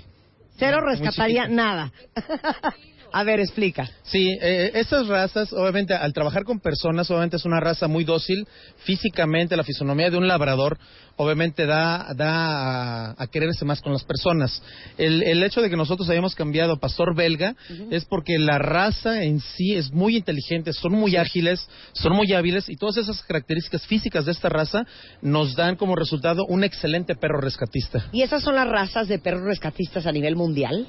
Cero 0.57 0.81
rescataría 0.81 1.48
nada. 1.48 1.92
a 3.13 3.24
ver, 3.24 3.40
explica. 3.40 3.89
Sí, 4.04 4.38
eh, 4.42 4.72
estas 4.74 5.07
razas, 5.07 5.54
obviamente, 5.54 5.94
al 5.94 6.13
trabajar 6.13 6.44
con 6.44 6.60
personas, 6.60 7.10
obviamente 7.10 7.38
es 7.38 7.46
una 7.46 7.60
raza 7.60 7.88
muy 7.88 8.04
dócil. 8.04 8.48
Físicamente, 8.78 9.56
la 9.56 9.63
fisonomía 9.63 10.10
de 10.10 10.18
un 10.18 10.28
labrador, 10.28 10.78
obviamente, 11.15 11.65
da, 11.65 12.13
da 12.15 13.12
a, 13.12 13.15
a 13.18 13.27
quererse 13.27 13.65
más 13.65 13.81
con 13.81 13.94
las 13.94 14.04
personas. 14.04 14.62
El, 14.98 15.24
el 15.24 15.44
hecho 15.44 15.62
de 15.62 15.69
que 15.69 15.77
nosotros 15.77 16.10
hayamos 16.10 16.36
cambiado 16.36 16.77
pastor 16.80 17.15
belga 17.15 17.56
es 17.92 18.06
porque 18.06 18.38
la 18.39 18.57
raza 18.57 19.24
en 19.24 19.39
sí 19.39 19.74
es 19.75 19.92
muy 19.92 20.18
inteligente, 20.18 20.74
son 20.74 20.94
muy 20.94 21.15
ágiles, 21.15 21.68
son 21.94 22.13
muy 22.13 22.33
hábiles 22.33 22.69
y 22.69 22.75
todas 22.75 22.98
esas 22.98 23.21
características 23.24 23.86
físicas 23.86 24.25
de 24.25 24.31
esta 24.31 24.50
raza 24.50 24.86
nos 25.21 25.56
dan 25.56 25.75
como 25.75 25.95
resultado 25.95 26.45
un 26.48 26.63
excelente 26.63 27.15
perro 27.15 27.39
rescatista. 27.42 28.06
¿Y 28.12 28.21
esas 28.21 28.44
son 28.44 28.56
las 28.56 28.68
razas 28.68 29.07
de 29.07 29.19
perros 29.19 29.44
rescatistas 29.44 30.06
a 30.06 30.12
nivel 30.12 30.36
mundial? 30.36 30.88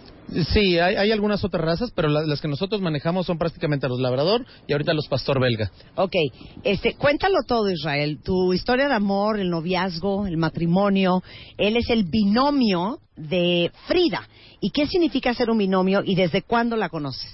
Sí, 0.53 0.79
hay, 0.79 0.97
hay 0.97 1.13
algunas 1.13 1.45
otras 1.45 1.63
razas, 1.63 1.91
pero 1.95 2.09
la- 2.09 2.23
las 2.23 2.41
que 2.41 2.49
nosotros 2.49 2.81
manejamos 2.81 3.27
son 3.27 3.37
prácticamente 3.37 3.87
los 3.89 4.01
labrador 4.01 4.45
y 4.67 4.73
ahorita 4.73 4.95
los 4.95 5.07
pastor 5.07 5.39
belga. 5.41 5.71
Ok, 5.97 6.15
este, 6.63 6.95
cuéntalo 6.95 7.39
todo, 7.47 7.71
Israel. 7.71 8.19
Tu 8.25 8.53
historia 8.55 8.89
de 8.89 8.95
amor, 8.95 9.39
el 9.39 9.51
noviazgo, 9.51 10.14
el 10.27 10.37
matrimonio. 10.37 11.23
Él 11.59 11.77
es 11.77 11.91
el 11.91 12.05
binomio 12.05 13.01
de 13.17 13.71
Frida. 13.87 14.29
¿Y 14.61 14.71
qué 14.71 14.87
significa 14.87 15.35
ser 15.35 15.51
un 15.51 15.59
binomio 15.59 16.03
y 16.05 16.15
desde 16.15 16.43
cuándo 16.43 16.77
la 16.77 16.89
conoces? 16.89 17.31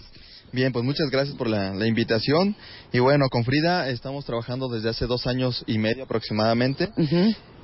Bien, 0.53 0.73
pues 0.73 0.85
muchas 0.85 1.09
gracias 1.11 1.37
por 1.37 1.49
la, 1.49 1.73
la 1.75 1.87
invitación. 1.87 2.57
Y 2.93 2.99
bueno, 2.99 3.29
con 3.31 3.45
Frida 3.45 3.89
estamos 3.89 4.25
trabajando 4.25 4.69
desde 4.69 4.89
hace 4.89 5.07
dos 5.07 5.27
años 5.29 5.63
y 5.67 5.79
medio 5.79 6.05
aproximadamente. 6.05 6.91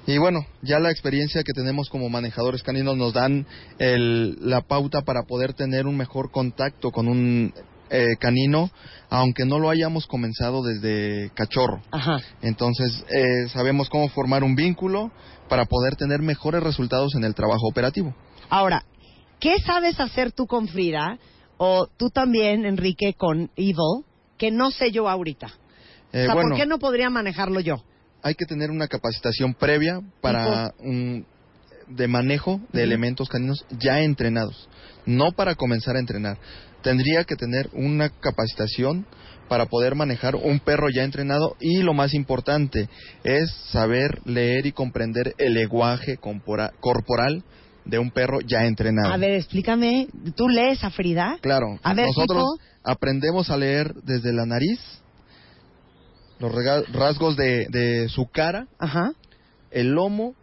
Y 0.07 0.19
bueno, 0.19 0.47
ya 0.62 0.79
la 0.79 0.93
experiencia 0.93 1.43
que 1.43 1.52
tenemos 1.52 1.88
como 1.90 2.09
manejadores 2.09 2.62
caninos 2.62 2.97
nos 2.97 3.12
dan 3.12 3.45
el- 3.81 4.37
la 4.40 4.61
pauta 4.61 5.02
para 5.02 5.23
poder 5.25 5.52
tener 5.55 5.87
un 5.88 5.97
mejor 5.97 6.31
contacto 6.31 6.93
con 6.93 7.09
un 7.09 7.52
eh, 7.90 8.16
canino, 8.19 8.71
aunque 9.11 9.45
no 9.45 9.59
lo 9.59 9.71
hayamos 9.71 10.07
comenzado 10.07 10.62
desde 10.62 11.31
cachorro. 11.35 11.83
Ajá. 11.90 12.19
Entonces, 12.43 13.05
eh, 13.09 13.49
sabemos 13.49 13.88
cómo 13.88 14.09
formar 14.09 14.45
un 14.45 14.55
vínculo 14.55 15.11
para 15.49 15.64
poder 15.66 15.97
tener 15.97 16.21
mejores 16.21 16.62
resultados 16.62 17.14
en 17.14 17.25
el 17.25 17.35
trabajo 17.35 17.66
operativo. 17.69 18.14
Ahora, 18.49 18.85
¿qué 19.40 19.59
sabes 19.61 20.00
hacer 20.00 20.33
tú 20.33 20.47
con 20.47 20.69
Frida 20.69 21.19
o 21.57 21.87
tú 21.97 22.11
también, 22.11 22.64
Enrique, 22.64 23.14
con 23.14 23.50
Evil, 23.57 24.05
que 24.38 24.50
no 24.50 24.71
sé 24.71 24.90
yo 24.90 25.09
ahorita? 25.09 25.49
Eh, 26.12 26.23
o 26.23 26.25
sea, 26.26 26.35
bueno, 26.35 26.50
¿por 26.50 26.59
qué 26.59 26.66
no 26.66 26.78
podría 26.78 27.11
manejarlo 27.11 27.61
yo? 27.61 27.76
hay 28.26 28.35
que 28.35 28.45
tener 28.45 28.73
una 28.73 28.88
capacitación 28.88 29.55
previa 29.55 30.00
para 30.21 30.75
un 30.81 31.25
de 31.88 32.09
manejo 32.09 32.61
de 32.73 32.83
elementos 32.83 33.28
caninos 33.28 33.64
ya 33.78 34.00
entrenados, 34.00 34.69
no 35.05 35.33
para 35.33 35.55
comenzar 35.55 35.97
a 35.97 36.00
entrenar. 36.00 36.38
Tendría 36.83 37.25
que 37.25 37.37
tener 37.37 37.69
una 37.73 38.11
capacitación 38.11 39.07
para 39.49 39.66
poder 39.66 39.95
manejar 39.95 40.35
un 40.37 40.61
perro 40.61 40.88
ya 40.90 41.05
entrenado 41.05 41.57
y 41.61 41.83
lo 41.83 41.95
más 41.95 42.14
importante 42.14 42.88
es 43.25 43.50
saber 43.71 44.21
leer 44.25 44.66
y 44.66 44.73
comprender 44.73 45.35
el 45.38 45.55
lenguaje 45.55 46.19
corporal 46.19 47.45
de 47.85 47.99
un 47.99 48.11
perro 48.11 48.40
ya 48.40 48.66
entrenado. 48.66 49.12
A 49.12 49.16
ver, 49.16 49.33
explícame. 49.33 50.09
¿Tú 50.37 50.49
lees 50.49 50.83
a 50.83 50.90
Frida? 50.90 51.38
Claro, 51.40 51.78
A 51.83 51.95
ver, 51.95 52.07
nosotros 52.07 52.45
aprendemos 52.83 53.50
a 53.50 53.57
leer 53.57 53.95
desde 54.02 54.33
la 54.33 54.45
nariz, 54.47 54.81
los 56.38 56.52
rasgos 56.93 57.37
de, 57.37 57.66
de 57.71 58.09
su 58.09 58.26
cara, 58.26 58.66
Ajá. 58.78 59.12
el 59.71 59.90
lomo 59.93 60.35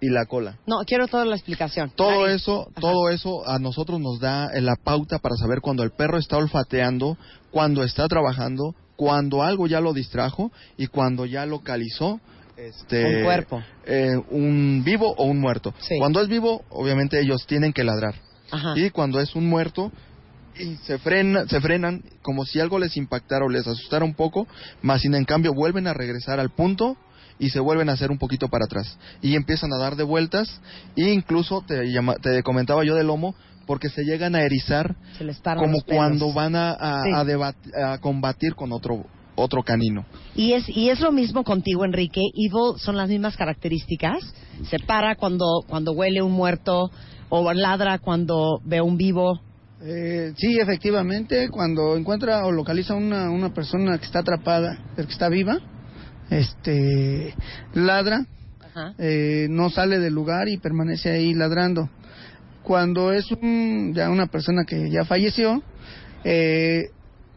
y 0.00 0.08
la 0.10 0.26
cola. 0.26 0.58
No, 0.66 0.78
quiero 0.86 1.06
toda 1.08 1.24
la 1.24 1.34
explicación. 1.34 1.90
Todo 1.96 2.26
eso, 2.28 2.68
Ajá. 2.70 2.80
todo 2.80 3.10
eso 3.10 3.48
a 3.48 3.58
nosotros 3.58 4.00
nos 4.00 4.20
da 4.20 4.50
eh, 4.54 4.60
la 4.60 4.76
pauta 4.76 5.18
para 5.18 5.34
saber 5.36 5.60
cuando 5.60 5.82
el 5.82 5.90
perro 5.90 6.18
está 6.18 6.36
olfateando, 6.36 7.16
cuando 7.50 7.82
está 7.82 8.06
trabajando, 8.08 8.74
cuando 8.96 9.42
algo 9.42 9.66
ya 9.66 9.80
lo 9.80 9.92
distrajo 9.92 10.50
y 10.76 10.86
cuando 10.88 11.26
ya 11.26 11.46
localizó 11.46 12.20
este 12.56 13.18
Un 13.18 13.24
cuerpo. 13.24 13.62
eh, 13.86 14.16
un 14.30 14.82
vivo 14.84 15.14
o 15.16 15.24
un 15.26 15.38
muerto. 15.40 15.72
Sí. 15.80 15.96
Cuando 15.98 16.20
es 16.20 16.28
vivo, 16.28 16.62
obviamente 16.70 17.20
ellos 17.20 17.46
tienen 17.46 17.72
que 17.72 17.84
ladrar. 17.84 18.14
Ajá. 18.50 18.74
Y 18.76 18.90
cuando 18.90 19.20
es 19.20 19.34
un 19.36 19.46
muerto, 19.48 19.92
y 20.58 20.74
se, 20.84 20.98
frena, 20.98 21.46
se 21.46 21.60
frenan 21.60 22.02
como 22.22 22.44
si 22.44 22.58
algo 22.58 22.78
les 22.80 22.96
impactara 22.96 23.44
o 23.44 23.48
les 23.48 23.64
asustara 23.66 24.04
un 24.04 24.14
poco, 24.14 24.48
más 24.82 25.02
sin 25.02 25.14
en 25.14 25.24
cambio 25.24 25.52
vuelven 25.54 25.86
a 25.86 25.94
regresar 25.94 26.40
al 26.40 26.50
punto 26.50 26.96
y 27.38 27.50
se 27.50 27.60
vuelven 27.60 27.88
a 27.88 27.92
hacer 27.92 28.10
un 28.10 28.18
poquito 28.18 28.48
para 28.48 28.64
atrás. 28.64 28.98
Y 29.22 29.34
empiezan 29.36 29.72
a 29.72 29.78
dar 29.78 29.96
de 29.96 30.04
vueltas 30.04 30.60
e 30.96 31.10
incluso 31.12 31.62
te, 31.66 31.90
llama- 31.92 32.16
te 32.16 32.42
comentaba 32.42 32.84
yo 32.84 32.94
del 32.94 33.06
lomo 33.06 33.34
porque 33.66 33.88
se 33.90 34.02
llegan 34.02 34.34
a 34.34 34.42
erizar 34.42 34.96
Se 35.18 35.24
les 35.24 35.38
paran 35.40 35.62
como 35.62 35.82
cuando 35.82 36.32
van 36.32 36.56
a, 36.56 36.70
a- 36.72 37.02
Sí. 37.04 37.10
a 37.14 37.24
debat- 37.24 37.74
a 37.76 37.98
combatir 37.98 38.54
con 38.54 38.72
otro 38.72 39.04
otro 39.40 39.62
canino. 39.62 40.04
Y 40.34 40.54
es, 40.54 40.68
y 40.68 40.90
es 40.90 40.98
lo 40.98 41.12
mismo 41.12 41.44
contigo, 41.44 41.84
Enrique. 41.84 42.20
Evil 42.34 42.76
son 42.78 42.96
las 42.96 43.08
mismas 43.08 43.36
características. 43.36 44.18
Se 44.68 44.80
para 44.80 45.14
cuando, 45.14 45.44
cuando 45.68 45.92
huele 45.92 46.22
un 46.22 46.32
muerto 46.32 46.90
o 47.28 47.52
ladra 47.52 48.00
cuando 48.00 48.58
ve 48.64 48.80
un 48.80 48.96
vivo. 48.96 49.38
Eh, 49.80 50.32
sí, 50.36 50.58
efectivamente, 50.58 51.50
cuando 51.50 51.96
encuentra 51.96 52.44
o 52.46 52.50
localiza 52.50 52.94
una, 52.94 53.30
una 53.30 53.54
persona 53.54 53.96
que 53.98 54.06
está 54.06 54.18
atrapada, 54.20 54.76
que 54.96 55.02
está 55.02 55.28
viva, 55.28 55.58
este, 56.30 57.34
ladra, 57.74 58.26
Ajá. 58.60 58.94
eh, 58.98 59.46
no 59.50 59.70
sale 59.70 59.98
del 59.98 60.14
lugar 60.14 60.48
y 60.48 60.58
permanece 60.58 61.10
ahí 61.10 61.34
ladrando. 61.34 61.88
Cuando 62.62 63.12
es 63.12 63.30
un, 63.32 63.92
ya 63.94 64.10
una 64.10 64.26
persona 64.26 64.64
que 64.66 64.90
ya 64.90 65.04
falleció, 65.04 65.62
eh, 66.24 66.90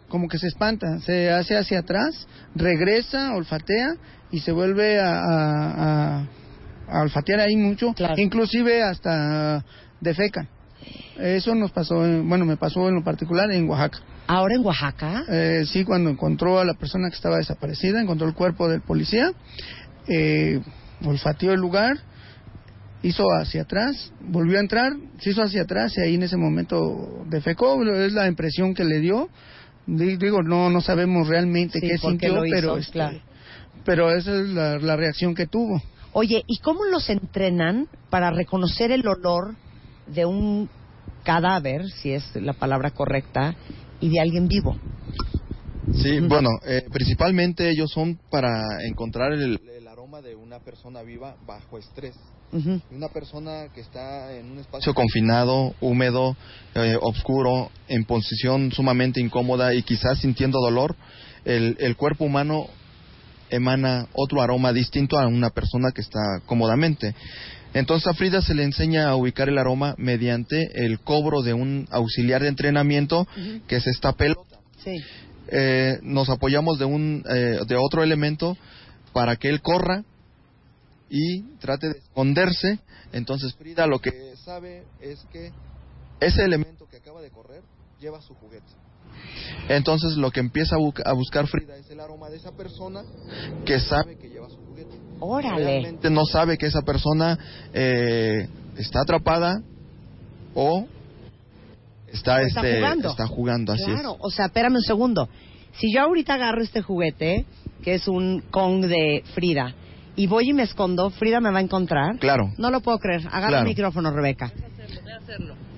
como 0.09 0.27
que 0.27 0.37
se 0.37 0.47
espanta, 0.47 0.99
se 0.99 1.31
hace 1.31 1.57
hacia 1.57 1.79
atrás, 1.79 2.27
regresa, 2.55 3.33
olfatea 3.33 3.95
y 4.31 4.39
se 4.39 4.51
vuelve 4.51 4.99
a, 4.99 5.19
a- 5.21 6.17
a- 6.19 6.27
a 6.89 7.01
olfatear 7.01 7.39
ahí 7.39 7.55
mucho, 7.55 7.93
Claro. 7.93 8.15
inclusive 8.17 8.83
hasta 8.83 9.63
defeca. 10.01 10.47
Eso 11.17 11.55
nos 11.55 11.71
pasó, 11.71 12.05
en- 12.05 12.27
bueno, 12.27 12.43
me 12.45 12.57
pasó 12.57 12.89
en 12.89 12.95
lo 12.95 13.03
particular 13.03 13.49
en 13.51 13.69
Oaxaca. 13.69 13.99
Ahora 14.33 14.55
en 14.55 14.65
Oaxaca. 14.65 15.25
Eh, 15.27 15.63
sí, 15.67 15.83
cuando 15.83 16.09
encontró 16.09 16.57
a 16.57 16.63
la 16.63 16.73
persona 16.73 17.09
que 17.09 17.15
estaba 17.17 17.35
desaparecida, 17.35 18.01
encontró 18.01 18.27
el 18.29 18.33
cuerpo 18.33 18.69
del 18.69 18.79
policía, 18.79 19.33
eh, 20.07 20.61
olfateó 21.05 21.51
el 21.51 21.59
lugar, 21.59 21.97
hizo 23.03 23.25
hacia 23.33 23.63
atrás, 23.63 24.13
volvió 24.21 24.57
a 24.57 24.61
entrar, 24.61 24.93
se 25.19 25.31
hizo 25.31 25.41
hacia 25.43 25.63
atrás 25.63 25.97
y 25.97 26.01
ahí 26.01 26.15
en 26.15 26.23
ese 26.23 26.37
momento 26.37 27.25
defecó, 27.27 27.83
es 27.83 28.13
la 28.13 28.25
impresión 28.27 28.73
que 28.73 28.85
le 28.85 28.99
dio. 28.99 29.27
Di- 29.85 30.15
Digo, 30.15 30.41
no 30.43 30.69
no 30.69 30.79
sabemos 30.79 31.27
realmente 31.27 31.79
Sí, 31.81 31.87
qué 31.89 31.97
sintió, 31.97 32.35
lo 32.35 32.45
hizo, 32.45 32.55
pero 32.55 32.77
este, 32.77 32.91
claro. 32.93 33.19
pero 33.83 34.11
esa 34.11 34.33
es 34.39 34.47
la, 34.47 34.77
la 34.77 34.95
reacción 34.95 35.35
que 35.35 35.45
tuvo. 35.47 35.81
Oye, 36.13 36.41
¿y 36.47 36.59
cómo 36.59 36.85
los 36.85 37.09
entrenan 37.09 37.87
para 38.09 38.31
reconocer 38.31 38.91
el 38.91 39.05
olor 39.05 39.55
de 40.07 40.25
un 40.25 40.69
cadáver, 41.23 41.83
si 42.01 42.11
es 42.13 42.23
la 42.35 42.53
palabra 42.53 42.91
correcta, 42.91 43.55
y 44.01 44.09
de 44.09 44.19
alguien 44.19 44.47
vivo? 44.47 44.75
Sí, 45.93 46.19
bueno, 46.21 46.49
eh, 46.65 46.83
principalmente 46.91 47.69
ellos 47.69 47.91
son 47.93 48.19
para 48.29 48.63
encontrar 48.89 49.33
el, 49.33 49.59
el 49.69 49.87
aroma 49.87 50.21
de 50.21 50.35
una 50.35 50.59
persona 50.59 51.03
viva 51.03 51.35
bajo 51.45 51.77
estrés. 51.77 52.15
Ujú. 52.51 52.81
Una 52.89 53.07
persona 53.09 53.69
que 53.73 53.81
está 53.81 54.33
en 54.33 54.51
un 54.51 54.59
espacio 54.59 54.93
confinado, 54.93 55.73
húmedo, 55.79 56.35
eh, 56.75 56.97
oscuro, 56.99 57.69
en 57.87 58.03
posición 58.05 58.71
sumamente 58.71 59.21
incómoda 59.21 59.73
y 59.73 59.83
quizás 59.83 60.19
sintiendo 60.19 60.59
dolor, 60.59 60.95
el, 61.45 61.77
el 61.79 61.95
cuerpo 61.95 62.25
humano 62.25 62.67
emana 63.49 64.07
otro 64.13 64.41
aroma 64.41 64.73
distinto 64.73 65.19
a 65.19 65.27
una 65.27 65.49
persona 65.49 65.91
que 65.91 66.01
está 66.01 66.19
cómodamente. 66.45 67.13
Entonces 67.73 68.07
a 68.07 68.13
Frida 68.13 68.41
se 68.41 68.53
le 68.53 68.63
enseña 68.63 69.09
a 69.09 69.15
ubicar 69.15 69.49
el 69.49 69.57
aroma 69.57 69.95
mediante 69.97 70.85
el 70.85 70.99
cobro 70.99 71.41
de 71.41 71.53
un 71.53 71.87
auxiliar 71.91 72.41
de 72.41 72.49
entrenamiento 72.49 73.27
que 73.67 73.77
es 73.77 73.87
esta 73.87 74.13
pelota. 74.13 74.59
Sí. 74.83 74.97
eh, 75.47 75.99
nos 76.01 76.29
apoyamos 76.29 76.79
de 76.79 76.85
un 76.85 77.23
eh, 77.29 77.59
de 77.67 77.75
otro 77.75 78.03
elemento 78.03 78.57
para 79.13 79.35
que 79.35 79.49
él 79.49 79.61
corra 79.61 80.03
y 81.09 81.43
trate 81.59 81.87
de 81.87 81.99
esconderse. 81.99 82.79
Entonces 83.13 83.53
Frida 83.55 83.87
lo 83.87 83.99
que 83.99 84.11
sabe 84.43 84.83
es 84.99 85.19
que 85.31 85.51
ese 86.19 86.43
elemento 86.43 86.87
que 86.89 86.97
acaba 86.97 87.21
de 87.21 87.29
correr 87.29 87.61
lleva 87.99 88.21
su 88.21 88.33
juguete 88.33 88.71
entonces 89.69 90.17
lo 90.17 90.31
que 90.31 90.39
empieza 90.39 90.75
a, 90.75 90.79
bu- 90.79 91.01
a 91.05 91.13
buscar 91.13 91.47
Frida 91.47 91.75
es 91.77 91.89
el 91.89 91.99
aroma 91.99 92.29
de 92.29 92.37
esa 92.37 92.51
persona 92.51 93.03
que 93.65 93.79
sabe 93.79 94.17
que 94.17 94.29
lleva 94.29 94.49
su 94.49 94.57
juguete 94.57 94.97
Órale. 95.19 95.63
realmente 95.63 96.09
no 96.09 96.25
sabe 96.25 96.57
que 96.57 96.65
esa 96.65 96.81
persona 96.81 97.37
eh, 97.73 98.47
está 98.77 99.01
atrapada 99.01 99.61
o 100.55 100.85
está 102.11 102.41
este 102.41 102.75
jugando. 102.77 103.09
está 103.09 103.27
jugando 103.27 103.73
así 103.73 103.83
es 103.83 103.87
Claro, 103.87 104.17
o 104.19 104.29
sea, 104.31 104.45
espérame 104.47 104.75
un 104.75 104.81
segundo. 104.81 105.29
Si 105.77 105.93
yo 105.93 106.01
ahorita 106.01 106.33
agarro 106.33 106.61
este 106.61 106.81
juguete, 106.81 107.45
que 107.83 107.93
es 107.95 108.07
un 108.07 108.41
Kong 108.51 108.85
de 108.87 109.23
Frida, 109.33 109.73
y 110.17 110.27
voy 110.27 110.49
y 110.49 110.53
me 110.53 110.63
escondo, 110.63 111.09
Frida 111.11 111.39
me 111.39 111.49
va 111.51 111.59
a 111.59 111.61
encontrar. 111.61 112.17
Claro. 112.19 112.51
No 112.57 112.69
lo 112.69 112.81
puedo 112.81 112.99
creer. 112.99 113.21
Agarra 113.27 113.47
Claro. 113.47 113.59
el 113.63 113.69
micrófono, 113.69 114.11
Rebeca. 114.11 114.51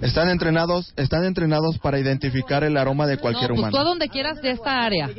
Están 0.02 0.30
entrenados, 0.30 0.94
están 0.96 1.26
entrenados 1.26 1.78
para 1.80 2.00
identificar 2.00 2.64
el 2.64 2.78
aroma 2.78 3.08
de 3.08 3.18
cualquier 3.18 3.52
no, 3.52 3.56
pues 3.56 3.70
tú 3.72 3.78
a 3.78 3.80
humano. 3.80 3.90
donde 3.90 4.10
quieras 4.10 4.42
de 4.42 4.52
esta 4.52 4.84
área. 4.84 5.10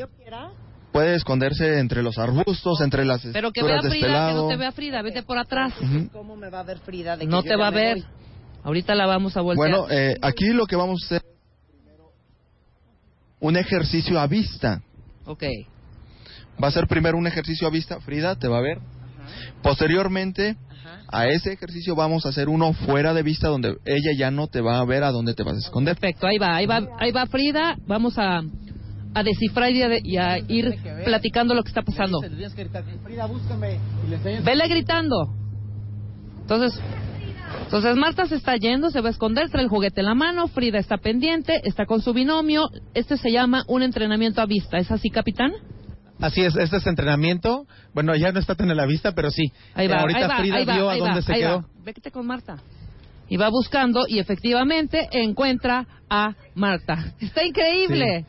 Puede 0.93 1.17
esconderse 1.17 1.79
entre 1.81 2.03
los 2.03 2.19
arbustos, 2.19 2.81
entre 2.81 3.05
las 3.05 3.23
Pero 3.33 3.51
que 3.51 3.63
vea 3.63 3.81
de 3.83 3.91
Frida, 3.91 4.29
este 4.29 4.35
que 4.35 4.41
no 4.41 4.49
te 4.49 4.57
vea 4.57 4.73
Frida, 4.73 5.03
vete 5.03 5.23
por 5.23 5.39
atrás. 5.39 5.73
¿Cómo 6.13 6.37
me 6.37 6.51
va 6.51 6.61
a 6.61 6.63
ver 6.63 6.79
Frida? 6.79 7.17
De 7.17 7.25
que 7.25 7.31
No 7.31 7.43
te 7.43 7.57
va 7.57 7.69
a 7.69 7.71
ver. 7.71 7.97
voy? 7.97 8.07
Ahorita 8.63 8.95
la 8.95 9.07
vamos 9.07 9.37
a 9.37 9.41
voltear. 9.41 9.71
Bueno, 9.71 9.87
eh, 9.91 10.17
aquí 10.23 10.47
lo 10.49 10.67
que 10.67 10.77
vamos 10.77 11.03
a 11.03 11.07
hacer 11.07 11.23
un 13.41 13.57
ejercicio 13.57 14.19
a 14.21 14.27
vista. 14.27 14.81
ok. 15.27 15.43
Va 16.63 16.69
a 16.69 16.71
ser 16.71 16.87
primero 16.87 17.19
un 17.19 17.27
ejercicio 17.27 17.67
a 17.67 17.71
vista, 17.71 17.99
Frida 18.01 18.37
te 18.37 18.47
va 18.47 18.59
a 18.59 18.63
ver. 18.63 18.79
Posteriormente 19.63 20.57
a 21.09 21.27
ese 21.29 21.53
ejercicio 21.53 21.95
vamos 21.95 22.27
a 22.27 22.31
hacer 22.31 22.49
uno 22.49 22.73
fuera 22.73 23.15
de 23.15 23.23
vista 23.23 23.49
donde 23.49 23.77
ella 23.85 24.11
ya 24.19 24.31
no 24.31 24.49
te 24.49 24.61
va 24.61 24.81
a 24.81 24.85
ver 24.85 25.05
a 25.05 25.11
dónde 25.11 25.35
te 25.35 25.43
vas 25.43 25.55
a 25.55 25.59
esconder. 25.59 25.97
Perfecto, 25.97 26.27
ahí 26.27 26.39
va, 26.39 26.57
ahí 26.57 26.67
va, 26.67 26.83
ahí 26.99 27.13
va 27.13 27.27
Frida. 27.27 27.77
Vamos 27.87 28.19
a, 28.19 28.41
a 29.15 29.23
descifrar 29.23 29.71
y 29.71 29.83
a, 29.83 29.89
y 30.03 30.17
a 30.17 30.39
ir 30.39 30.75
platicando 31.05 31.55
lo 31.55 31.63
que 31.63 31.69
está 31.69 31.83
pasando. 31.83 32.21
Vele 34.43 34.69
gritando. 34.69 35.17
Entonces, 36.41 36.81
entonces 37.63 37.97
Marta 37.97 38.27
se 38.27 38.37
está 38.37 38.57
yendo, 38.57 38.91
se 38.91 39.01
va 39.01 39.09
a 39.09 39.13
esconder, 39.13 39.49
trae 39.51 39.63
el 39.63 39.69
juguete 39.69 40.01
en 40.01 40.07
la 40.07 40.15
mano, 40.15 40.49
Frida 40.49 40.79
está 40.79 40.99
pendiente, 40.99 41.61
está 41.65 41.87
con 41.87 42.03
su 42.03 42.13
binomio. 42.13 42.69
Este 42.93 43.17
se 43.17 43.31
llama 43.31 43.65
un 43.69 43.83
entrenamiento 43.83 44.43
a 44.43 44.47
vista. 44.47 44.79
¿Es 44.79 44.91
así, 44.91 45.11
capitán? 45.11 45.53
Así 46.21 46.43
es, 46.43 46.57
este 46.57 46.77
es 46.77 46.87
entrenamiento. 46.87 47.67
Bueno, 47.93 48.15
ya 48.15 48.33
no 48.33 48.39
está 48.39 48.55
tan 48.55 48.71
a 48.71 48.75
la 48.75 48.87
vista, 48.87 49.13
pero 49.13 49.31
sí. 49.31 49.53
Ahí 49.75 49.89
va, 49.89 49.97
Eh, 49.97 50.01
Ahorita 50.01 50.21
ahí 50.21 50.29
va, 50.29 50.37
Frida 50.39 50.57
ahí 50.57 50.65
va, 50.65 50.75
vio 50.75 50.91
ahí 50.91 50.99
a 51.01 51.03
va, 51.03 51.09
dónde 51.09 51.23
se 51.23 51.33
quedó. 51.35 51.65
Vete 51.85 52.11
con 52.11 52.27
Marta. 52.27 52.57
Y 53.29 53.37
va 53.37 53.49
buscando 53.49 54.05
y 54.07 54.19
efectivamente 54.19 55.09
encuentra 55.13 55.87
a 56.09 56.35
Marta. 56.55 57.15
Está 57.21 57.45
increíble. 57.45 58.27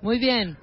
Muy 0.00 0.18
bien. 0.18 0.56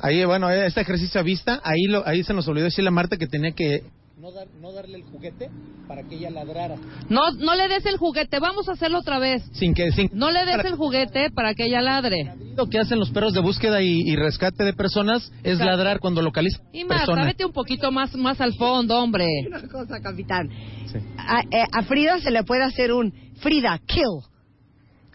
Ahí, 0.00 0.24
bueno, 0.24 0.50
eh, 0.50 0.66
este 0.66 0.82
ejercicio 0.82 1.20
a 1.20 1.24
vista, 1.24 1.60
ahí, 1.64 1.84
lo, 1.88 2.06
ahí 2.06 2.22
se 2.22 2.34
nos 2.34 2.46
olvidó 2.48 2.64
decirle 2.64 2.88
a 2.88 2.92
Marta 2.92 3.16
que 3.16 3.26
tenía 3.26 3.52
que 3.52 3.82
no, 4.18 4.32
dar- 4.32 4.48
no 4.60 4.72
darle 4.72 4.96
el 4.96 5.04
juguete 5.04 5.50
para 5.86 6.02
que 6.02 6.16
ella 6.16 6.30
ladrara. 6.30 6.76
No, 7.08 7.30
no 7.32 7.54
le 7.54 7.68
des 7.68 7.84
el 7.86 7.96
juguete, 7.98 8.38
vamos 8.40 8.68
a 8.68 8.72
hacerlo 8.72 8.98
otra 9.00 9.18
vez. 9.18 9.42
Sin 9.52 9.74
que, 9.74 9.92
sin 9.92 10.08
No 10.14 10.30
le 10.30 10.44
des 10.46 10.64
el 10.64 10.74
juguete 10.76 11.30
para 11.30 11.54
que 11.54 11.66
ella 11.66 11.80
ladre. 11.82 12.32
Lo 12.56 12.66
que 12.66 12.78
hacen 12.78 12.98
los 12.98 13.10
perros 13.10 13.34
de 13.34 13.40
búsqueda 13.40 13.82
y, 13.82 14.00
y 14.00 14.16
rescate 14.16 14.64
de 14.64 14.72
personas 14.72 15.30
es 15.42 15.52
Exacto. 15.54 15.64
ladrar 15.64 16.00
cuando 16.00 16.22
localizan 16.22 16.64
Y 16.72 16.84
persona. 16.86 17.24
vete 17.26 17.44
un 17.44 17.52
poquito 17.52 17.92
más, 17.92 18.14
más 18.16 18.40
al 18.40 18.54
fondo, 18.54 18.98
hombre. 18.98 19.26
Una 19.46 19.68
cosa, 19.68 20.00
capitán. 20.00 20.48
Sí. 20.90 20.98
A, 21.18 21.40
eh, 21.42 21.64
a 21.72 21.82
Frida 21.82 22.18
se 22.20 22.30
le 22.30 22.42
puede 22.42 22.64
hacer 22.64 22.92
un 22.92 23.12
Frida, 23.40 23.78
kill. 23.86 24.02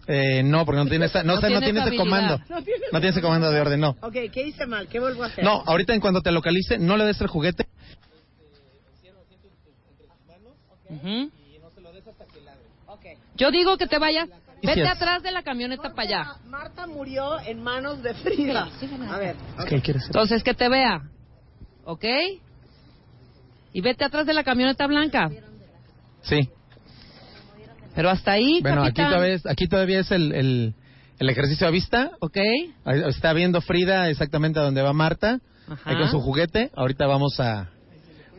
Eh, 0.06 0.42
no, 0.44 0.64
porque 0.64 0.78
no 0.82 0.86
tiene, 0.88 1.06
esa- 1.06 1.22
no, 1.22 1.28
No 1.28 1.34
está- 1.34 1.48
no 1.48 1.58
tiene 1.60 1.80
tiene 1.80 1.88
ese 1.88 1.96
comando. 1.96 2.38
No 2.48 2.62
tiene 2.62 2.80
No 2.92 2.98
tiene 3.00 3.08
ese 3.10 3.20
comando 3.20 3.50
de 3.50 3.60
orden, 3.60 3.80
no. 3.80 3.90
Ok, 4.02 4.14
¿qué 4.32 4.46
hice 4.46 4.66
mal? 4.66 4.86
¿Qué 4.88 4.98
vuelvo 5.00 5.22
a 5.24 5.26
hacer? 5.26 5.44
No, 5.44 5.62
ahorita 5.66 5.92
en 5.94 6.00
cuanto 6.00 6.22
te 6.22 6.30
localice, 6.32 6.78
no 6.78 6.96
le 6.96 7.04
des 7.04 7.20
el 7.20 7.26
juguete. 7.28 7.66
Yo 13.36 13.50
digo 13.50 13.76
que 13.76 13.86
te 13.86 13.98
vayas. 13.98 14.28
Vete 14.62 14.86
atrás 14.86 15.22
de 15.24 15.32
la 15.32 15.42
camioneta 15.42 15.92
para 15.92 16.02
allá. 16.02 16.36
Marta 16.46 16.86
murió 16.86 17.40
en 17.40 17.60
manos 17.62 18.00
de 18.02 18.14
Frida. 18.14 18.68
A 19.10 19.18
ver, 19.18 19.34
Es 19.58 19.64
que 19.64 19.74
él 19.74 19.82
quiere 19.82 19.98
ser- 19.98 20.08
Entonces, 20.08 20.42
que 20.44 20.54
te 20.54 20.68
vea. 20.68 21.00
¿Ok? 21.84 22.04
Y 23.72 23.80
vete 23.80 24.04
atrás 24.04 24.24
de 24.26 24.34
la 24.34 24.44
camioneta 24.44 24.86
blanca. 24.86 25.30
Sí. 26.22 26.48
Pero 27.94 28.08
hasta 28.10 28.32
ahí, 28.32 28.60
Bueno, 28.62 28.84
aquí 28.84 29.02
todavía 29.02 29.34
es, 29.34 29.46
aquí 29.46 29.66
todavía 29.66 30.00
es 30.00 30.10
el, 30.12 30.32
el, 30.32 30.74
El 31.18 31.28
ejercicio 31.30 31.66
a 31.66 31.70
vista. 31.70 32.12
¿Ok? 32.20 32.36
Está 33.08 33.32
viendo 33.32 33.60
Frida 33.62 34.10
exactamente 34.10 34.60
a 34.60 34.62
donde 34.62 34.82
va 34.82 34.92
Marta. 34.92 35.40
Ajá. 35.68 35.90
Ahí 35.90 35.96
con 35.96 36.08
su 36.08 36.20
juguete. 36.20 36.70
Ahorita 36.76 37.06
vamos 37.06 37.40
a. 37.40 37.68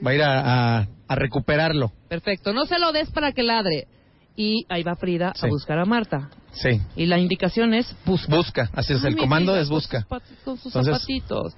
Va 0.06 0.12
a 0.12 0.14
ir 0.16 0.22
a, 0.24 0.78
a- 0.80 0.88
a 1.14 1.16
recuperarlo. 1.16 1.92
Perfecto. 2.10 2.54
No 2.54 2.66
se 2.66 2.78
lo 2.80 2.92
des 2.92 3.10
para 3.12 3.32
que 3.32 3.44
ladre. 3.44 3.88
Y 4.36 4.66
ahí 4.70 4.84
va 4.84 4.96
Frida 4.96 5.34
Sí. 5.36 5.46
a 5.46 5.50
buscar 5.50 5.78
a 5.80 5.86
Marta. 5.86 6.30
Sí. 6.54 6.82
Y 6.96 7.06
la 7.06 7.20
indicación 7.20 7.74
es 7.74 7.96
busca. 8.06 8.36
Busca. 8.36 8.70
Así 8.74 8.94
es. 8.94 9.04
El 9.04 9.16
comando 9.16 9.56
es 9.56 9.68
con 9.68 9.78
busca. 9.78 10.00
sus 10.02 10.08
Con 10.44 10.58
sus 10.58 10.66
Entonces- 10.68 10.94
zapatitos. 10.96 11.54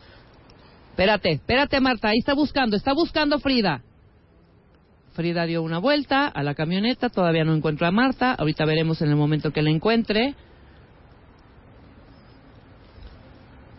Espérate, 0.92 1.32
espérate, 1.32 1.80
Marta. 1.82 2.10
Ahí 2.10 2.20
está 2.20 2.34
buscando. 2.34 2.76
Está 2.78 2.94
buscando 2.94 3.40
Frida. 3.40 3.82
Frida 5.14 5.46
dio 5.46 5.62
una 5.64 5.78
vuelta 5.80 6.28
a 6.28 6.44
la 6.44 6.56
camioneta. 6.56 7.10
Todavía 7.10 7.44
no 7.46 7.54
encuentra 7.56 7.88
a 7.88 7.92
Marta. 7.92 8.34
Ahorita 8.34 8.66
veremos 8.66 9.02
en 9.02 9.10
el 9.10 9.16
momento 9.16 9.52
que 9.52 9.62
la 9.62 9.70
encuentre. 9.70 10.36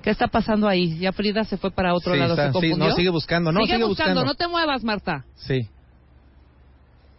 ¿Qué 0.07 0.11
está 0.13 0.29
pasando 0.29 0.69
ahí? 0.69 0.97
Ya 1.01 1.11
Frida 1.11 1.43
se 1.43 1.57
fue 1.57 1.73
para 1.73 1.93
otro 1.93 2.13
Sí, 2.13 2.21
lado. 2.21 2.35
está- 2.35 2.45
¿Se 2.45 2.49
sí, 2.51 2.53
confundió? 2.71 2.91
no, 2.91 2.95
sigue 2.95 3.09
buscando. 3.11 3.51
No, 3.51 3.67
sigue, 3.67 3.83
buscando. 3.83 4.25
No 4.25 4.37
te 4.37 4.47
muevas, 4.47 4.85
Marta. 4.85 5.25
Sí. 5.35 5.67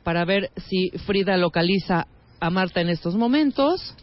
Para 0.05 0.23
ver 0.23 0.51
si 0.55 0.91
Frida 0.99 1.35
localiza 1.35 2.07
a 2.39 2.49
Marta 2.49 2.79
en 2.79 2.87
estos 2.87 3.13
momentos. 3.17 3.93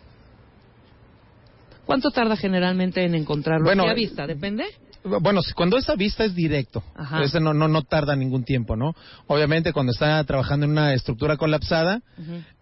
¿Cuánto 1.87 2.11
tarda 2.11 2.37
generalmente 2.37 3.03
en 3.07 3.15
encontrarlo? 3.15 3.65
Bueno, 3.65 3.85
¿Qué 3.85 3.91
a 3.91 3.95
vista? 3.95 4.27
¿Depende? 4.27 4.65
Bueno, 5.03 5.41
cuando 5.55 5.79
esa 5.79 5.95
vista 5.97 6.27
es 6.27 6.35
directo, 6.35 6.83
ese 7.23 7.41
no, 7.41 7.55
no, 7.55 7.69
no 7.69 7.85
tarda 7.85 8.15
ningún 8.15 8.45
tiempo, 8.45 8.77
¿no? 8.77 8.95
Obviamente 9.29 9.73
cuando 9.73 9.93
está 9.93 10.23
trabajando 10.25 10.67
en 10.67 10.73
una 10.73 10.93
estructura 10.93 11.39
colapsada, 11.39 12.03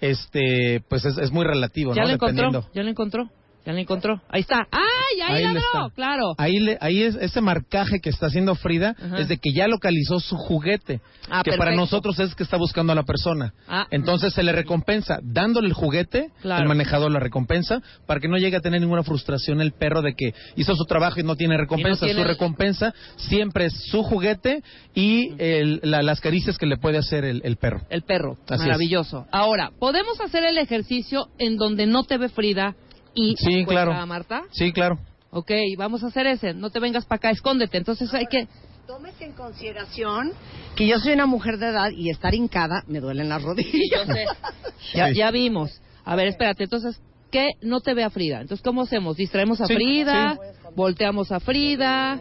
este, 0.01 0.85
pues 0.89 1.05
es, 1.05 1.19
es 1.19 1.33
muy 1.33 1.45
relativo, 1.45 1.95
Ya 1.95 2.03
¿no? 2.03 2.07
la 2.09 2.15
encontró, 2.15 2.37
Dependiendo. 2.47 2.71
ya 2.75 2.83
la 2.85 2.91
encontró, 2.91 3.29
ya 3.65 3.73
la 3.73 3.81
encontró. 3.81 4.21
Ahí 4.29 4.41
está. 4.41 4.67
¡Ay! 4.71 5.21
Ahí, 5.23 5.45
Ahí 5.45 5.57
está. 5.57 5.89
claro. 5.95 6.35
Ahí, 6.39 6.59
le, 6.59 6.79
ahí 6.81 7.03
es 7.03 7.15
ese 7.17 7.41
marcaje 7.41 8.01
que 8.01 8.11
está 8.11 8.27
haciendo 8.27 8.55
Frida 8.55 8.97
Ajá. 9.01 9.19
es 9.19 9.29
de 9.29 9.37
que 9.39 9.53
ya 9.53 9.69
localizó 9.69 10.19
su 10.21 10.37
juguete, 10.37 11.01
Ah, 11.31 11.43
que 11.45 11.53
para 11.57 11.75
nosotros 11.75 12.19
es 12.19 12.35
que 12.35 12.43
está 12.43 12.57
buscando 12.57 12.93
a 12.93 12.97
la 12.97 13.03
persona. 13.05 13.53
Ah. 13.69 13.87
Entonces 13.91 14.33
se 14.35 14.43
le 14.43 14.53
recompensa 14.53 15.19
dándole 15.23 15.69
el 15.69 15.75
juguete, 15.75 16.31
Claro. 16.41 16.63
el 16.63 16.69
manejador 16.69 17.11
la 17.13 17.21
recompensa, 17.21 17.81
para 18.07 18.21
que 18.21 18.29
no 18.29 18.37
llegue 18.39 18.57
a 18.57 18.61
tener 18.61 18.81
ninguna 18.81 19.03
frustración 19.03 19.61
el 19.61 19.73
perro 19.73 20.03
de 20.03 20.15
que 20.15 20.33
hizo 20.57 20.75
su 20.75 20.85
trabajo 20.85 21.21
y 21.21 21.23
no 21.23 21.37
tiene 21.37 21.57
recompensa. 21.57 22.07
tiene- 22.07 22.23
Su 22.23 22.27
recompensa 22.27 22.95
siempre 23.17 23.67
es 23.67 23.75
su 23.91 24.03
juguete 24.03 24.63
y 24.95 25.35
el- 25.39 25.81
la- 25.85 26.03
las 26.03 26.21
caricias 26.21 26.59
que 26.59 26.67
le 26.67 26.77
puede 26.79 26.99
hacer 26.99 27.25
el, 27.25 27.43
el 27.45 27.57
perro. 27.57 27.83
El 27.91 28.03
perro, 28.03 28.37
Así 28.49 28.63
maravilloso. 28.65 29.27
Ahora, 29.31 29.71
¿podemos 29.79 30.21
hacer 30.21 30.45
el 30.45 30.59
ejercicio 30.59 31.29
en 31.39 31.57
donde 31.57 31.87
no 31.87 32.05
te 32.05 32.19
ve 32.19 32.29
Frida 32.29 32.75
y 33.15 33.35
Sí, 33.37 33.65
claro. 33.67 33.93
a 33.93 34.07
Marta? 34.07 34.43
Sí, 34.53 34.73
claro. 34.73 34.99
Ok, 35.31 35.51
vamos 35.79 36.03
a 36.05 36.09
hacer 36.09 36.27
ese. 36.27 36.53
No 36.55 36.71
te 36.71 36.79
vengas 36.81 37.05
para 37.07 37.17
acá, 37.17 37.31
escóndete. 37.31 37.79
Entonces 37.79 38.13
hay 38.15 38.27
que... 38.27 38.47
Tómese 38.87 39.25
en 39.25 39.33
consideración 39.33 40.33
que 40.77 40.87
yo 40.87 40.99
soy 40.99 41.13
una 41.13 41.27
mujer 41.27 41.57
de 41.59 41.69
edad 41.69 41.91
y 41.97 42.11
estar 42.11 42.35
hincada 42.35 42.83
me 42.87 43.01
duelen 43.01 43.29
las 43.29 43.43
rodillas. 43.43 44.07
Yo 44.07 44.13
sé. 44.13 44.25
Ya, 44.95 45.09
Sí. 45.09 45.15
ya 45.15 45.31
vimos. 45.31 45.71
A 46.05 46.17
ver, 46.17 46.27
espérate. 46.27 46.65
Entonces, 46.65 47.01
¿qué 47.31 47.51
no 47.63 47.81
te 47.81 47.95
ve 47.95 48.03
a 48.05 48.11
Frida? 48.11 48.41
Entonces, 48.41 48.63
¿cómo 48.63 48.83
hacemos? 48.83 49.17
¿Distraemos 49.17 49.61
a 49.61 49.67
Sí, 49.67 49.75
Frida? 49.75 50.37
¿Volteamos 50.75 51.31
a 51.33 51.39
Frida? 51.41 52.21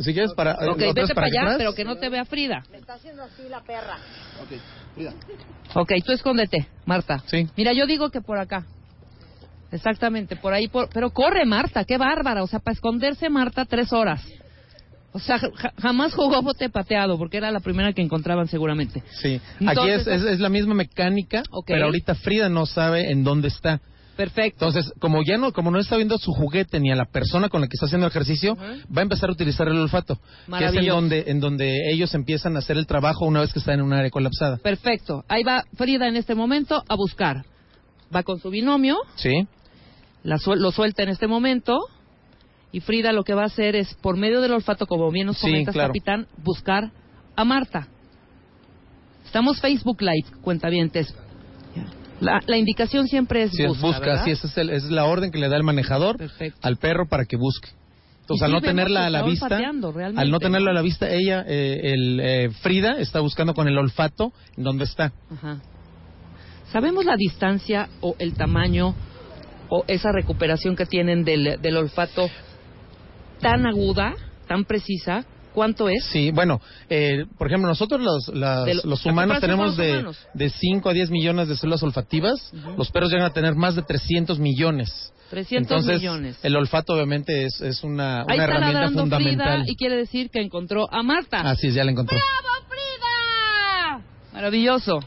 Si 0.00 0.12
quieres, 0.14 0.32
para, 0.34 0.54
Ok, 0.54 0.60
¿otra 0.70 0.86
vez 0.86 0.94
vete 0.94 1.14
para 1.14 1.26
allá, 1.26 1.40
atrás? 1.42 1.56
pero 1.58 1.74
que 1.74 1.84
no 1.84 1.96
te 1.98 2.08
vea 2.08 2.24
Frida. 2.24 2.62
Me 2.72 2.78
está 2.78 2.94
haciendo 2.94 3.22
así 3.22 3.42
la 3.48 3.60
perra. 3.62 3.98
Ok, 5.74 5.92
tú 6.04 6.12
escóndete, 6.12 6.66
Marta. 6.86 7.22
Sí. 7.26 7.46
Mira, 7.56 7.72
yo 7.72 7.86
digo 7.86 8.10
que 8.10 8.20
por 8.20 8.38
acá. 8.38 8.66
Exactamente, 9.72 10.36
por 10.36 10.52
ahí. 10.52 10.68
Por... 10.68 10.88
Pero 10.90 11.10
corre, 11.10 11.44
Marta, 11.44 11.84
qué 11.84 11.96
bárbara. 11.98 12.42
O 12.42 12.46
sea, 12.46 12.58
para 12.58 12.74
esconderse, 12.74 13.28
Marta, 13.28 13.64
tres 13.64 13.92
horas. 13.92 14.22
O 15.12 15.18
sea, 15.18 15.38
ja- 15.38 15.72
jamás 15.80 16.14
jugó 16.14 16.40
bote 16.42 16.68
pateado, 16.70 17.18
porque 17.18 17.36
era 17.38 17.50
la 17.50 17.60
primera 17.60 17.92
que 17.92 18.02
encontraban 18.02 18.46
seguramente. 18.46 19.02
Sí, 19.20 19.40
aquí 19.66 19.88
es, 19.88 20.06
es, 20.06 20.22
es 20.22 20.40
la 20.40 20.48
misma 20.48 20.74
mecánica, 20.74 21.42
Ok. 21.50 21.66
pero 21.66 21.86
ahorita 21.86 22.14
Frida 22.14 22.48
no 22.48 22.64
sabe 22.66 23.10
en 23.10 23.24
dónde 23.24 23.48
está. 23.48 23.80
Perfecto. 24.16 24.66
Entonces, 24.66 24.92
como 25.00 25.22
ya 25.24 25.38
no, 25.38 25.52
como 25.52 25.70
no 25.70 25.78
está 25.78 25.96
viendo 25.96 26.18
su 26.18 26.32
juguete 26.32 26.78
ni 26.78 26.92
a 26.92 26.94
la 26.94 27.06
persona 27.06 27.48
con 27.48 27.60
la 27.62 27.68
que 27.68 27.74
está 27.74 27.86
haciendo 27.86 28.06
el 28.06 28.10
ejercicio, 28.10 28.54
va 28.54 29.00
a 29.00 29.02
empezar 29.02 29.30
a 29.30 29.32
utilizar 29.32 29.66
el 29.66 29.78
olfato, 29.78 30.20
que 30.58 30.64
es 30.64 30.74
en 30.74 30.86
donde, 30.86 31.24
en 31.28 31.40
donde 31.40 31.90
ellos 31.90 32.14
empiezan 32.14 32.54
a 32.54 32.58
hacer 32.58 32.76
el 32.76 32.86
trabajo 32.86 33.24
una 33.24 33.40
vez 33.40 33.52
que 33.52 33.60
están 33.60 33.76
en 33.76 33.82
un 33.86 33.94
área 33.94 34.10
colapsada. 34.10 34.58
Perfecto. 34.58 35.24
Ahí 35.26 35.42
va 35.42 35.64
Frida 35.74 36.06
en 36.06 36.16
este 36.16 36.34
momento 36.34 36.84
a 36.86 36.94
buscar. 36.96 37.44
Va 38.14 38.22
con 38.22 38.38
su 38.40 38.50
binomio, 38.50 38.96
Sí, 39.16 39.46
la 40.22 40.36
suel- 40.38 40.60
lo 40.60 40.70
suelta 40.72 41.02
en 41.02 41.08
este 41.10 41.26
momento. 41.26 41.78
Y 42.72 42.80
Frida 42.80 43.12
lo 43.12 43.24
que 43.24 43.34
va 43.34 43.42
a 43.42 43.46
hacer 43.46 43.74
es, 43.74 43.94
por 43.94 44.16
medio 44.16 44.40
del 44.40 44.52
olfato, 44.52 44.86
como 44.86 45.10
bien 45.10 45.26
nos 45.26 45.38
Sí, 45.38 45.46
comentas, 45.48 45.72
claro. 45.74 45.88
capitán, 45.88 46.26
buscar 46.44 46.92
a 47.34 47.44
Marta. 47.44 47.88
Estamos 49.24 49.60
Facebook 49.60 50.00
Live, 50.02 50.40
cuentavientes. 50.42 51.14
La, 52.20 52.40
la 52.46 52.58
indicación 52.58 53.06
siempre 53.08 53.44
es 53.44 53.50
sí, 53.52 53.64
busca, 53.66 53.86
busca, 53.86 54.24
sí, 54.24 54.30
esa 54.32 54.46
es, 54.46 54.58
el- 54.58 54.70
es 54.70 54.84
la 54.84 55.04
orden 55.06 55.30
que 55.30 55.38
le 55.38 55.48
da 55.48 55.56
el 55.56 55.62
manejador 55.64 56.18
Perfecto. 56.18 56.58
al 56.62 56.76
perro 56.76 57.08
para 57.08 57.24
que 57.24 57.36
busque. 57.36 57.70
Entonces, 58.20 58.44
al 58.44 58.52
no 58.52 58.60
tenerla 58.60 59.06
a 59.06 59.10
la 59.10 59.22
vista, 59.22 59.48
al 60.16 60.30
no 60.30 60.38
tenerla 60.38 60.70
a 60.70 60.74
la 60.74 60.82
vista, 60.82 61.08
ella, 61.10 61.44
eh, 61.48 61.80
el 61.94 62.20
eh, 62.20 62.50
Frida, 62.60 62.98
está 63.00 63.18
buscando 63.20 63.54
con 63.54 63.66
el 63.66 63.76
olfato 63.78 64.32
en 64.56 64.62
dónde 64.62 64.84
está. 64.84 65.12
Ajá. 65.32 65.58
¿Sabemos 66.70 67.04
la 67.04 67.16
distancia 67.16 67.88
o 68.00 68.14
el 68.20 68.34
tamaño 68.34 68.94
o 69.70 69.84
esa 69.86 70.12
recuperación 70.12 70.76
que 70.76 70.84
tienen 70.84 71.24
del, 71.24 71.58
del 71.62 71.76
olfato 71.76 72.28
tan 73.40 73.66
aguda, 73.66 74.14
tan 74.46 74.64
precisa? 74.64 75.24
¿Cuánto 75.54 75.88
es? 75.88 76.04
Sí, 76.12 76.30
bueno, 76.30 76.60
eh, 76.88 77.24
por 77.36 77.48
ejemplo, 77.48 77.66
nosotros 77.68 78.00
los, 78.00 78.28
las- 78.28 78.68
lo- 78.84 78.90
los 78.90 79.04
humanos 79.04 79.40
tenemos 79.40 79.76
de, 79.76 79.90
humanos. 79.94 80.18
de 80.32 80.48
5 80.50 80.88
a 80.88 80.92
10 80.92 81.10
millones 81.10 81.48
de 81.48 81.56
células 81.56 81.82
olfativas, 81.82 82.52
los 82.76 82.90
perros 82.92 83.10
llegan 83.10 83.26
a 83.26 83.32
tener 83.32 83.56
más 83.56 83.74
de 83.74 83.82
300 83.82 84.38
millones. 84.38 85.12
300 85.30 85.70
Entonces, 85.70 85.98
millones. 86.00 86.38
el 86.44 86.54
olfato 86.56 86.92
obviamente 86.94 87.44
es, 87.46 87.60
es 87.60 87.82
una, 87.82 88.20
Ahí 88.20 88.24
una 88.26 88.34
está 88.34 88.44
herramienta 88.44 88.90
fundamental. 88.90 89.58
Frida 89.62 89.72
y 89.72 89.76
quiere 89.76 89.96
decir 89.96 90.30
que 90.30 90.40
encontró 90.40 90.86
a 90.92 91.02
Marta. 91.02 91.40
Así 91.40 91.66
es, 91.68 91.74
ya 91.74 91.82
la 91.84 91.90
encontró. 91.90 92.16
¡Bravo, 92.16 92.66
Frida! 92.68 94.04
Maravilloso. 94.32 95.00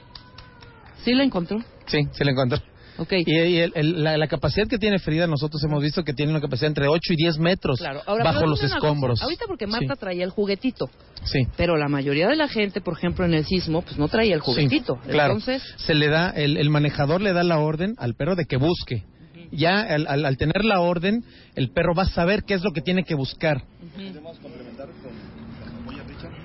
¿Sí 1.04 1.14
la 1.14 1.24
encontró? 1.24 1.60
Sí, 1.88 2.00
sí 2.12 2.24
la 2.24 2.32
encontró. 2.32 2.60
Ok. 2.98 3.12
Y, 3.26 3.32
y 3.32 3.58
el- 3.60 3.72
el- 3.76 4.04
la, 4.04 4.18
la 4.18 4.28
capacidad 4.28 4.68
que 4.68 4.78
tiene 4.78 5.00
Frida, 5.00 5.26
nosotros 5.28 5.64
hemos 5.64 5.82
visto 5.82 6.04
que 6.04 6.14
tiene 6.14 6.32
una 6.32 6.42
capacidad 6.42 6.68
entre 6.68 6.88
8 6.88 7.14
y 7.14 7.16
10 7.16 7.40
metros 7.40 7.80
Claro. 7.80 8.02
Ahora, 8.06 8.24
bajo 8.24 8.46
los 8.46 8.62
cosa. 8.62 8.76
escombros. 8.76 9.22
Ahorita 9.22 9.46
porque 9.48 9.66
Marta 9.68 9.94
Sí, 9.96 10.00
traía 10.00 10.24
el 10.24 10.30
juguetito, 10.30 10.90
sí. 11.24 11.40
pero 11.58 11.76
la 11.78 11.88
mayoría 11.88 12.28
de 12.28 12.36
la 12.36 12.48
gente, 12.48 12.82
por 12.82 12.96
ejemplo, 12.98 13.26
en 13.26 13.34
el 13.34 13.46
sismo, 13.46 13.82
pues 13.82 13.98
no 13.98 14.08
traía 14.08 14.36
el 14.36 14.42
juguetito. 14.42 15.00
Sí, 15.04 15.10
claro. 15.10 15.34
Entonces, 15.34 15.64
Se 15.78 15.94
le 15.96 16.08
da, 16.10 16.30
el, 16.30 16.58
el 16.58 16.70
manejador 16.70 17.22
le 17.22 17.34
da 17.34 17.44
la 17.44 17.58
orden 17.60 17.96
al 17.98 18.14
perro 18.16 18.36
de 18.36 18.46
que 18.46 18.58
busque. 18.58 19.04
Ya 19.52 19.82
al, 19.82 20.08
al- 20.08 20.26
al 20.26 20.38
tener 20.38 20.64
la 20.66 20.80
orden, 20.80 21.24
el 21.56 21.70
perro 21.72 21.94
va 21.96 22.04
a 22.04 22.10
saber 22.10 22.44
qué 22.44 22.56
es 22.56 22.64
lo 22.64 22.72
que 22.72 22.82
tiene 22.82 23.04
que 23.04 23.14
buscar. 23.16 23.64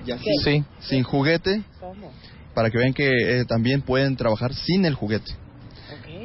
Y 0.05 0.11
así, 0.11 0.25
sí, 0.43 0.63
sin 0.81 1.03
juguete, 1.03 1.61
para 2.53 2.69
que 2.69 2.77
vean 2.77 2.93
que 2.93 3.07
eh, 3.07 3.45
también 3.45 3.81
pueden 3.81 4.15
trabajar 4.15 4.53
sin 4.53 4.85
el 4.85 4.95
juguete. 4.95 5.31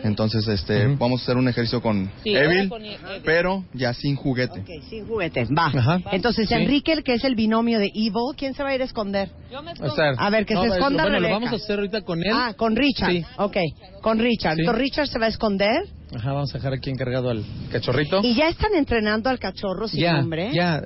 Entonces, 0.05 0.47
este, 0.47 0.87
Ujú. 0.87 0.99
vamos 0.99 1.21
a 1.21 1.25
hacer 1.25 1.37
un 1.37 1.49
ejercicio 1.49 1.81
con 1.83 2.11
Sí, 2.23 2.37
Evil, 2.37 2.69
con 2.69 2.85
Evil. 2.85 2.99
pero 3.25 3.65
ya 3.73 3.93
sin 3.95 4.15
juguete. 4.17 4.61
Ok, 4.61 4.69
sin 4.89 5.07
juguetes, 5.07 5.49
va. 5.51 5.67
Ajá. 5.67 6.01
Entonces, 6.13 6.47
Sí. 6.49 6.55
Enrique, 6.55 6.93
el 6.93 7.03
que 7.03 7.15
es 7.15 7.25
el 7.25 7.35
binomio 7.35 7.79
de 7.79 7.87
Evil, 7.95 8.13
¿quién 8.37 8.55
se 8.55 8.63
va 8.63 8.69
a 8.69 8.75
ir 8.75 8.83
a 8.83 8.85
esconder? 8.85 9.31
yo 9.51 9.63
me 9.63 9.73
escondo. 9.73 9.95
A 10.19 10.31
ver, 10.31 10.47
que 10.47 10.55
se 10.55 10.67
es- 10.67 10.73
esconda 10.75 11.05
Bueno, 11.05 11.21
lo 11.21 11.31
vamos 11.31 11.53
a 11.53 11.57
hacer 11.57 11.79
ahorita 11.79 12.03
con 12.03 12.19
él. 12.23 12.31
Ah, 12.33 12.55
con 12.57 12.77
Richard. 12.77 13.11
Sí. 13.13 13.25
Ok, 13.39 13.57
con 14.03 14.19
Richard. 14.19 14.55
Sí. 14.57 14.61
Entonces, 14.61 14.83
Richard 14.83 15.09
se 15.09 15.19
va 15.19 15.27
a 15.27 15.29
esconder 15.31 15.83
Ajá, 16.15 16.33
vamos 16.33 16.55
a 16.55 16.59
dejar 16.59 16.73
aquí 16.75 16.91
encargado 16.91 17.29
al 17.31 17.45
cachorrito. 17.73 18.21
y 18.23 18.35
ya 18.35 18.49
están 18.49 18.75
entrenando 18.75 19.29
al 19.31 19.39
cachorro 19.39 19.89
sin 19.89 20.01
ya, 20.01 20.15
nombre. 20.21 20.51
ya. 20.53 20.83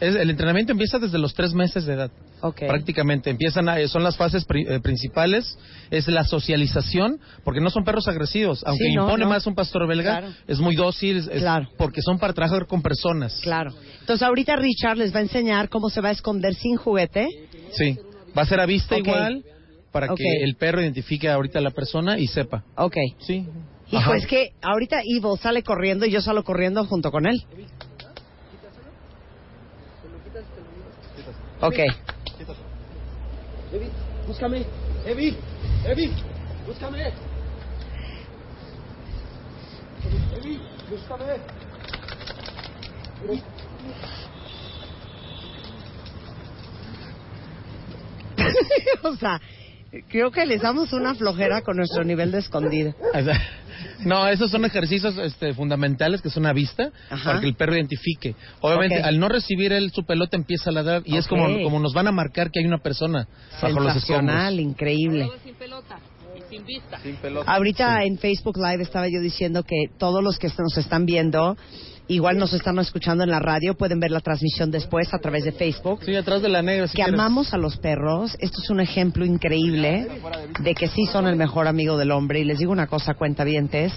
Es- 0.00 0.16
el 0.16 0.28
entrenamiento 0.30 0.72
empieza 0.72 0.98
desde 0.98 1.18
los 1.18 1.34
tres 1.34 1.52
meses 1.54 1.86
de 1.86 1.94
edad. 1.94 2.10
Ok. 2.40 2.60
Prácticamente 2.66 3.30
empiezan 3.30 3.68
a- 3.68 3.86
son 3.86 4.02
las 4.02 4.16
fases 4.16 4.44
pri- 4.44 4.66
eh, 4.68 4.80
principales 4.80 5.56
es 5.90 6.08
la 6.08 6.24
socialización 6.24 7.20
porque 7.44 7.60
no 7.60 7.70
son 7.70 7.84
perros 7.84 8.08
agresivos 8.08 8.64
aunque 8.66 8.84
Sí, 8.86 8.94
no, 8.94 9.04
impone 9.04 9.24
no. 9.24 9.30
más 9.30 9.46
un 9.46 9.54
pastor 9.54 9.86
belga 9.86 10.18
Claro. 10.18 10.34
es 10.48 10.58
muy 10.58 10.74
dócil 10.74 11.18
es- 11.18 11.28
Claro. 11.28 11.68
porque 11.78 12.02
son 12.02 12.18
para 12.18 12.32
trabajar 12.32 12.66
con 12.66 12.82
personas 12.82 13.38
Claro. 13.42 13.72
Entonces, 14.00 14.26
ahorita 14.26 14.56
Richard 14.56 14.96
les 14.96 15.14
va 15.14 15.20
a 15.20 15.22
enseñar 15.22 15.68
cómo 15.68 15.88
se 15.90 16.00
va 16.00 16.08
a 16.08 16.12
esconder 16.12 16.54
sin 16.56 16.76
juguete. 16.76 17.28
sí 17.72 17.96
va 18.36 18.42
a 18.42 18.46
ser 18.46 18.58
a 18.58 18.66
vista 18.66 18.98
igual 18.98 19.44
para 19.92 20.08
que 20.08 20.42
el 20.42 20.56
perro 20.56 20.80
identifique 20.82 21.28
ahorita 21.28 21.58
a 21.60 21.62
la 21.62 21.70
persona 21.70 22.18
y 22.18 22.26
sepa 22.26 22.64
Ok. 22.76 22.96
sí 23.20 23.46
Hijo, 23.92 24.10
Ajá. 24.10 24.16
es 24.16 24.26
que 24.26 24.54
ahorita 24.62 25.02
Evil 25.02 25.38
sale 25.38 25.62
corriendo 25.62 26.06
y 26.06 26.10
yo 26.10 26.22
salgo 26.22 26.42
corriendo 26.44 26.84
junto 26.86 27.10
con 27.10 27.26
él. 27.26 27.44
Ok. 31.60 31.76
Búscame, 34.26 34.64
Evi, 35.04 35.36
Evi, 35.84 36.10
búscame. 36.66 37.12
Evi, 40.36 40.60
Búscame. 40.88 41.36
o 49.02 49.16
sea, 49.16 49.40
creo 50.08 50.30
que 50.30 50.46
les 50.46 50.62
damos 50.62 50.92
una 50.92 51.14
flojera 51.14 51.62
con 51.62 51.76
nuestro 51.76 52.04
nivel 52.04 52.30
de 52.32 52.38
escondido. 52.38 52.94
No, 54.04 54.26
esos 54.28 54.50
son 54.50 54.64
ejercicios 54.64 55.16
este, 55.18 55.54
fundamentales 55.54 56.20
que 56.22 56.30
son 56.30 56.46
a 56.46 56.52
vista 56.52 56.90
Ajá. 57.10 57.24
para 57.24 57.40
que 57.40 57.46
el 57.46 57.54
perro 57.54 57.74
identifique. 57.74 58.34
Obviamente, 58.60 59.00
al 59.02 59.18
no 59.18 59.28
recibir 59.28 59.72
él 59.72 59.90
su 59.92 60.04
pelota 60.04 60.36
empieza 60.36 60.70
a 60.70 60.72
ladrar 60.72 61.02
y 61.04 61.16
es 61.16 61.26
como, 61.26 61.46
como 61.62 61.78
nos 61.78 61.92
van 61.92 62.06
a 62.08 62.12
marcar 62.12 62.50
que 62.50 62.60
hay 62.60 62.66
una 62.66 62.78
persona 62.78 63.28
bajo 63.60 63.80
los 63.80 63.92
Sensacional, 63.92 64.54
escombros. 64.54 64.72
increíble. 64.72 65.28
sin 65.44 65.54
pelota 65.54 65.98
y 66.36 66.54
sin 66.54 66.64
vista. 66.64 66.98
Ahorita 67.46 68.04
en 68.04 68.18
Facebook 68.18 68.56
Live 68.56 68.82
estaba 68.82 69.06
yo 69.08 69.20
diciendo 69.20 69.62
que 69.64 69.86
todos 69.98 70.22
los 70.22 70.38
que 70.38 70.48
nos 70.58 70.76
están 70.78 71.04
viendo, 71.06 71.56
igual 72.08 72.38
nos 72.38 72.52
están 72.52 72.78
escuchando 72.78 73.24
en 73.24 73.30
la 73.30 73.38
radio, 73.38 73.74
pueden 73.74 74.00
ver 74.00 74.10
la 74.10 74.20
transmisión 74.20 74.70
después 74.70 75.12
a 75.14 75.18
través 75.18 75.44
de 75.44 75.52
Facebook. 75.52 76.00
Sí, 76.04 76.14
atrás 76.14 76.42
de 76.42 76.48
la 76.48 76.62
negra. 76.62 76.86
si 76.86 76.92
que 76.92 77.02
quieres. 77.02 77.14
amamos 77.14 77.54
a 77.54 77.58
los 77.58 77.76
perros. 77.78 78.36
Esto 78.40 78.60
es 78.62 78.70
un 78.70 78.80
ejemplo 78.80 79.24
increíble 79.24 80.08
de 80.60 80.74
que 80.74 80.88
sí 80.88 81.06
son 81.06 81.26
el 81.26 81.36
mejor 81.36 81.68
amigo 81.68 81.96
del 81.96 82.10
hombre. 82.10 82.40
Y 82.40 82.44
les 82.44 82.58
digo 82.58 82.72
una 82.72 82.86
cosa, 82.86 83.14
cuentavientes, 83.14 83.92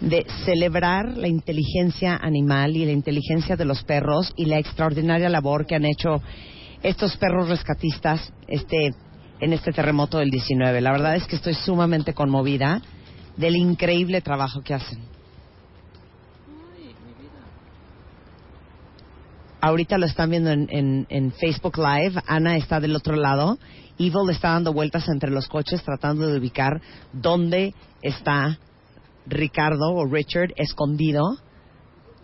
de 0.00 0.26
celebrar 0.44 1.16
la 1.16 1.28
inteligencia 1.28 2.16
animal 2.16 2.76
y 2.76 2.84
la 2.84 2.92
inteligencia 2.92 3.56
de 3.56 3.64
los 3.64 3.82
perros 3.84 4.32
y 4.36 4.46
la 4.46 4.58
extraordinaria 4.58 5.28
labor 5.28 5.66
que 5.66 5.74
han 5.74 5.86
hecho 5.86 6.20
estos 6.82 7.16
perros 7.16 7.48
rescatistas 7.48 8.32
este, 8.46 8.90
en 9.40 9.52
este 9.52 9.72
terremoto 9.72 10.18
del 10.18 10.30
19. 10.30 10.80
La 10.80 10.92
verdad 10.92 11.16
es 11.16 11.26
que 11.26 11.36
estoy 11.36 11.54
sumamente 11.54 12.12
conmovida 12.12 12.82
del 13.36 13.56
increíble 13.56 14.20
trabajo 14.20 14.60
que 14.62 14.74
hacen. 14.74 15.15
Ahorita 19.66 19.98
lo 19.98 20.06
están 20.06 20.30
viendo 20.30 20.50
en, 20.52 20.68
en- 20.70 21.06
en 21.08 21.32
Facebook 21.32 21.76
Live. 21.76 22.22
Ana 22.28 22.56
está 22.56 22.78
del 22.78 22.94
otro 22.94 23.16
lado. 23.16 23.58
Evil 23.98 24.30
está 24.30 24.50
dando 24.50 24.72
vueltas 24.72 25.08
entre 25.08 25.28
los 25.32 25.48
coches 25.48 25.82
tratando 25.82 26.28
de 26.28 26.38
ubicar 26.38 26.80
dónde 27.12 27.74
está 28.00 28.58
Ricardo 29.26 29.92
o 29.92 30.06
Richard 30.06 30.52
escondido 30.56 31.38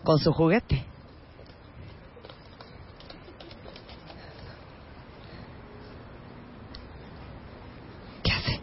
con 0.05 0.21
su 0.21 0.31
juguete. 0.33 0.85
¿Qué 8.23 8.31
hace? 8.33 8.61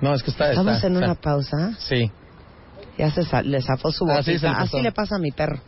No, 0.00 0.14
es 0.14 0.22
que 0.22 0.30
está. 0.30 0.50
Estamos 0.50 0.76
está- 0.76 0.86
en 0.88 0.96
una 0.96 1.14
pausa. 1.14 1.72
Sí, 1.78 2.10
Ya 2.98 3.10
se 3.10 3.24
sa- 3.24 3.42
le 3.42 3.62
zafó 3.62 3.90
su 3.92 4.04
Ah, 4.04 4.16
botita. 4.16 4.32
sí, 4.32 4.38
se 4.38 4.46
le 4.48 4.52
pasó. 4.54 4.76
Así 4.76 4.82
le 4.82 4.92
pasa 4.92 5.16
a 5.16 5.18
mi 5.18 5.30
perro. 5.30 5.58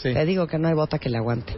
Sí. 0.00 0.12
Le 0.12 0.24
digo 0.26 0.46
que 0.46 0.58
no 0.58 0.68
hay 0.68 0.74
bota 0.74 0.98
que 0.98 1.08
le 1.08 1.18
aguante. 1.18 1.54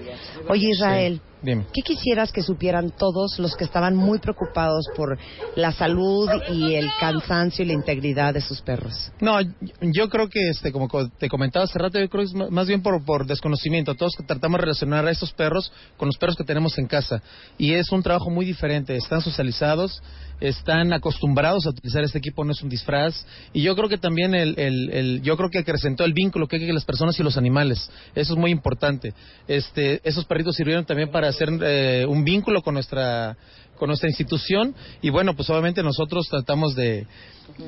Oye, 0.49 0.69
Israel, 0.71 1.21
Dime. 1.45 1.67
¿qué 1.73 1.83
quisieras 1.83 2.33
que 2.33 2.43
supieran 2.43 2.91
todos 2.97 3.39
los 3.39 3.55
que 3.57 3.65
estaban 3.65 3.95
muy 3.95 4.19
preocupados 4.19 4.87
por 4.97 5.19
la 5.57 5.73
salud 5.73 6.29
y 6.51 6.75
el 6.75 6.89
cansancio 6.99 7.65
y 7.65 7.69
la 7.69 7.75
integridad 7.75 8.33
de 8.35 8.41
sus 8.41 8.61
perros? 8.63 9.13
No, 9.21 9.39
yo 9.81 10.09
creo 10.09 10.29
que, 10.29 10.49
este, 10.49 10.73
como 10.73 10.89
co- 10.89 11.09
te 11.11 11.29
comentaba 11.29 11.65
hace 11.67 11.79
rato, 11.79 12.01
yo 12.01 12.09
creo 12.09 12.25
que 12.25 12.31
es 12.31 12.51
más 12.51 12.67
bien 12.67 12.83
por, 12.83 13.05
por 13.05 13.27
desconocimiento. 13.27 13.95
Todos 13.95 14.15
tratamos 14.27 14.59
de 14.59 14.63
relacionar 14.63 15.07
a 15.07 15.11
estos 15.11 15.33
perros 15.33 15.71
con 15.97 16.09
los 16.09 16.17
perros 16.17 16.37
que 16.37 16.45
tenemos 16.45 16.79
en 16.79 16.87
casa. 16.87 17.23
Y 17.59 17.75
es 17.75 17.93
un 17.93 18.03
trabajo 18.03 18.31
muy 18.31 18.47
diferente. 18.47 18.97
Están 18.97 19.21
socializados, 19.21 20.03
están 20.41 20.93
acostumbrados 20.93 21.67
a 21.67 21.71
utilizar 21.71 22.03
este 22.05 22.19
equipo, 22.19 22.45
no 22.45 22.53
es 22.53 22.63
un 22.63 22.69
disfraz. 22.69 23.27
Y 23.53 23.63
yo 23.63 23.77
creo 23.77 23.89
que 23.89 23.99
también 23.99 24.35
el, 24.35 24.59
el, 24.59 24.91
el- 24.91 25.23
yo 25.23 25.37
creo 25.37 25.51
que 25.51 25.59
acrecentó 25.59 26.05
el 26.05 26.13
vínculo 26.15 26.47
que 26.49 26.57
hay 26.57 26.63
entre 26.63 26.75
las 26.75 26.85
personas 26.85 27.19
y 27.21 27.23
los 27.23 27.37
animales. 27.37 27.91
Eso 28.15 28.33
es 28.33 28.39
muy 28.39 28.51
importante. 28.51 29.13
Este, 29.47 30.01
esos 30.09 30.25
perritos 30.25 30.57
sirvieron 30.57 30.85
también 30.85 31.11
para 31.11 31.29
hacer 31.35 31.49
eh, 31.63 32.07
un 32.09 32.25
vínculo 32.25 32.63
con 32.63 32.75
nuestra 32.75 33.37
con 33.77 33.89
nuestra 33.89 34.09
institución 34.09 34.75
y 35.03 35.11
bueno 35.11 35.35
pues 35.35 35.51
obviamente 35.51 35.83
nosotros 35.83 36.29
tratamos 36.31 36.77
de, 36.77 37.07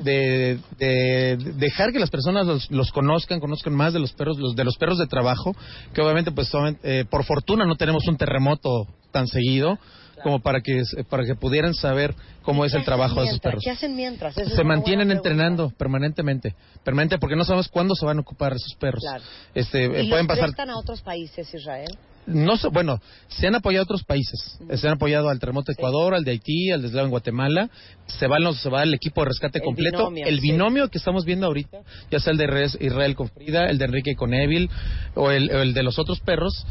de, 0.03 0.57
de 0.77 1.37
dejar 1.55 1.91
que 1.91 1.99
las 1.99 2.09
personas 2.09 2.47
los, 2.47 2.71
los 2.71 2.91
conozcan 2.91 3.39
conozcan 3.41 3.73
más 3.75 3.93
de 3.93 3.99
los 3.99 4.13
perros 4.13 4.37
los 4.39 4.55
de 4.55 4.63
los 4.63 4.77
perros 4.77 4.97
de 4.97 5.07
trabajo 5.07 5.53
que 5.93 6.01
obviamente 6.01 6.31
pues 6.31 6.49
eh, 6.83 7.03
por 7.09 7.25
fortuna 7.25 7.65
no 7.65 7.75
tenemos 7.75 8.07
un 8.07 8.15
terremoto 8.17 8.87
tan 9.11 9.27
seguido 9.27 9.77
como 10.23 10.39
para 10.39 10.61
que 10.61 10.81
para 11.09 11.25
que 11.25 11.35
pudieran 11.35 11.73
saber 11.73 12.15
cómo 12.41 12.63
es 12.65 12.73
el 12.73 12.83
trabajo 12.85 13.21
de 13.21 13.27
esos 13.27 13.39
perros 13.39 13.61
¿Qué 13.63 13.69
hacen 13.71 13.95
mientras? 13.95 14.33
Se 14.33 14.63
mantienen 14.63 15.11
entrenando 15.11 15.71
permanentemente 15.77 16.55
permanente 16.83 17.17
porque 17.19 17.35
no 17.35 17.43
sabemos 17.43 17.67
cuándo 17.67 17.95
se 17.95 18.05
van 18.05 18.17
a 18.17 18.21
ocupar 18.21 18.53
esos 18.53 18.73
perros 18.79 19.03
Claro. 19.03 19.23
este 19.53 19.85
eh, 19.85 20.03
¿Y 20.03 20.09
pueden 20.09 20.25
los 20.25 20.37
pasar 20.37 20.69
a 20.69 20.77
otros 20.77 21.01
países, 21.01 21.53
Israel? 21.53 21.89
No 22.27 22.53
bueno, 22.71 22.99
se 23.29 23.47
han 23.47 23.55
apoyado 23.55 23.83
otros 23.83 24.03
países. 24.03 24.59
Se 24.75 24.87
han 24.87 24.93
apoyado 24.93 25.29
al 25.29 25.39
terremoto 25.39 25.71
de 25.71 25.73
Ecuador, 25.73 26.13
al 26.13 26.23
de 26.23 26.31
Haití, 26.31 26.71
al 26.71 26.81
deslave 26.81 27.05
en 27.05 27.11
Guatemala. 27.11 27.69
Se 28.07 28.27
va, 28.27 28.37
los- 28.39 28.59
se 28.61 28.69
va 28.69 28.83
el 28.83 28.93
equipo 28.93 29.21
de 29.21 29.29
rescate 29.29 29.59
El 29.59 29.65
completo. 29.65 29.97
binomio, 29.97 30.25
el 30.27 30.35
sí. 30.35 30.41
binomio 30.41 30.89
que 30.89 30.97
estamos 30.97 31.25
viendo 31.25 31.47
ahorita, 31.47 31.79
ya 32.11 32.19
sea 32.19 32.31
el 32.31 32.37
de 32.37 32.47
Res- 32.47 32.77
Israel 32.81 33.15
con 33.15 33.29
Frida, 33.29 33.69
el 33.69 33.77
de 33.77 33.85
Enrique 33.85 34.15
con 34.15 34.33
Evil 34.33 34.69
o 35.15 35.31
el, 35.31 35.49
o 35.51 35.61
el 35.61 35.73
de 35.73 35.83
los 35.83 35.97
otros 35.99 36.19
perros, 36.19 36.65